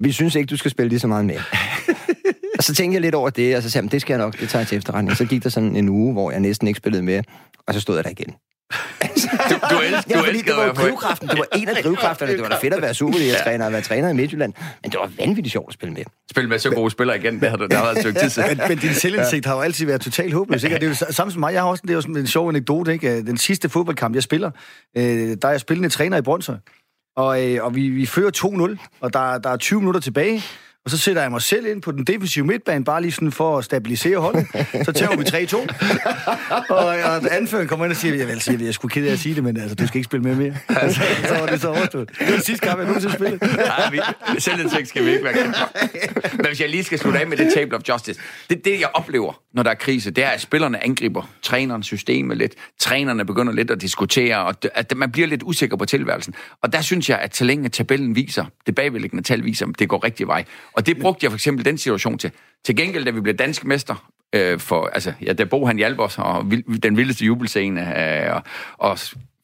[0.00, 1.36] vi synes ikke, du skal spille lige så meget med.
[2.58, 4.40] og så tænkte jeg lidt over det, og så sagde jeg, det skal jeg nok,
[4.40, 5.16] det tager jeg til efterretning.
[5.16, 7.22] Så gik der sådan en uge, hvor jeg næsten ikke spillede med,
[7.66, 8.34] og så stod jeg der igen.
[8.70, 11.28] Du, du, elsker, ja, du elsker det var drivkraften.
[11.28, 12.32] Det var en af drivkræfterne.
[12.32, 14.52] Det var da fedt at være Superliga-træner og være træner i Midtjylland.
[14.82, 16.04] Men det var vanvittigt sjovt at spille med.
[16.30, 18.58] Spille med så gode spillere igen, det har du der har været et tid siden.
[18.58, 20.64] men, men din selvindsigt har jo altid været totalt håbløs.
[20.64, 20.76] Ikke?
[20.76, 21.52] det er jo samme som mig.
[21.52, 22.92] Jeg har også det er jo sådan en sjov anekdote.
[22.92, 23.22] Ikke?
[23.22, 24.50] Den sidste fodboldkamp, jeg spiller,
[24.96, 26.56] øh, der er jeg spillende træner i Brøndshøj.
[27.16, 28.30] Og, øh, og vi, vi fører
[28.78, 30.42] 2-0, og der, der er 20 minutter tilbage.
[30.88, 33.58] Og så sætter jeg mig selv ind på den defensive midtbane, bare lige sådan for
[33.58, 34.46] at stabilisere holdet.
[34.84, 36.74] Så tager vi 3-2.
[36.74, 39.18] og, og anføreren kommer ind og siger, jeg vil sige, jeg skulle kede af at
[39.18, 40.56] sige det, men altså, du skal ikke spille med mere.
[40.68, 42.08] Altså, så var det så overstået.
[42.08, 43.46] Det var den sidste kamp, jeg nogensinde spillede.
[43.56, 44.00] Nej, vi,
[44.38, 45.54] selvindtægt skal vi ikke være
[46.32, 48.20] Men hvis jeg lige skal slutte af med det table of justice.
[48.50, 52.36] Det, det, jeg oplever, når der er krise, det er, at spillerne angriber træneren systemet
[52.36, 52.54] lidt.
[52.78, 56.34] Trænerne begynder lidt at diskutere, og at man bliver lidt usikker på tilværelsen.
[56.62, 59.88] Og der synes jeg, at så længe tabellen viser, det bagvedliggende tal viser, at det
[59.88, 60.44] går rigtig vej.
[60.72, 62.30] Og det brugte jeg for eksempel den situation til.
[62.64, 65.98] Til gengæld, da vi blev dansk mester, øh, for, altså, ja, da Bo han hjalp
[65.98, 66.52] os, og
[66.82, 68.42] den vildeste jubelscene, øh, og,
[68.78, 68.98] og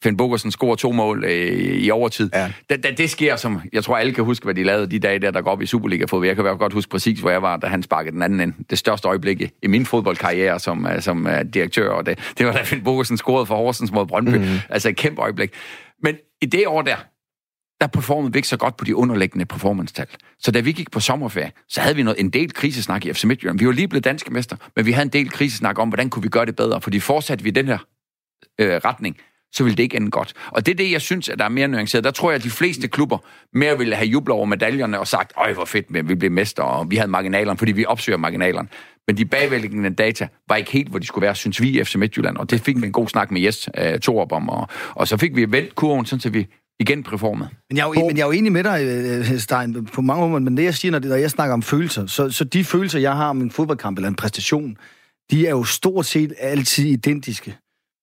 [0.05, 2.29] Finn Bogersen scorer to mål øh, i overtid.
[2.33, 2.51] Ja.
[2.69, 5.19] Da, da det sker, som jeg tror alle kan huske, hvad de lavede de dage
[5.19, 6.27] der, der går op i Superliga-fodbold.
[6.27, 8.53] Jeg kan godt huske præcis, hvor jeg var, da han sparkede den anden ind.
[8.69, 12.45] Det største øjeblik i, i min fodboldkarriere som, uh, som uh, direktør, og det, det
[12.45, 14.35] var da Finn Bogersen scorede for Horsens mod Brøndby.
[14.35, 14.45] Mm.
[14.69, 15.53] Altså et kæmpe øjeblik.
[16.03, 16.95] Men i det år der,
[17.81, 20.07] der performede vi ikke så godt på de underliggende performance-tal.
[20.39, 23.23] Så da vi gik på sommerferie, så havde vi noget, en del krisesnak i FC
[23.23, 23.59] Midtjylland.
[23.59, 26.23] Vi var lige blevet danske mester, men vi havde en del krisesnak om, hvordan kunne
[26.23, 27.77] vi gøre det bedre, fordi fortsatte vi den her
[28.59, 29.17] øh, retning,
[29.55, 30.33] så vil det ikke ende godt.
[30.47, 32.03] Og det er det, jeg synes, at der er mere nuanceret.
[32.03, 33.17] Der tror jeg, at de fleste klubber
[33.53, 36.91] mere ville have jublet over medaljerne og sagt, øj, hvor fedt, vi blev mester, og
[36.91, 38.67] vi havde marginalerne, fordi vi opsøger marginalerne.
[39.07, 41.95] Men de bagvælgende data var ikke helt, hvor de skulle være, synes vi i FC
[41.95, 42.37] Midtjylland.
[42.37, 44.49] Og det fik vi en god snak med Jes uh, Torup om.
[44.49, 46.47] Og, og så fik vi vendt kurven, sådan så vi
[46.79, 47.49] igen performet.
[47.69, 50.29] Men jeg, er jo, men jeg er jo enig med dig, øh, Stein, på mange
[50.29, 52.63] måder, men det jeg siger, når, det, når jeg snakker om følelser, så, så de
[52.63, 54.77] følelser, jeg har om en fodboldkamp eller en præstation,
[55.31, 57.57] de er jo stort set altid identiske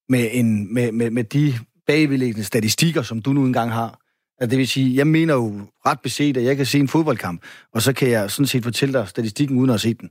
[0.09, 1.55] med, en, med, med, med de
[1.86, 3.98] bagvedliggende statistikker, som du nu engang har.
[4.38, 7.42] Altså, det vil sige, jeg mener jo ret beset, at jeg kan se en fodboldkamp,
[7.72, 10.11] og så kan jeg sådan set fortælle dig statistikken uden at se den.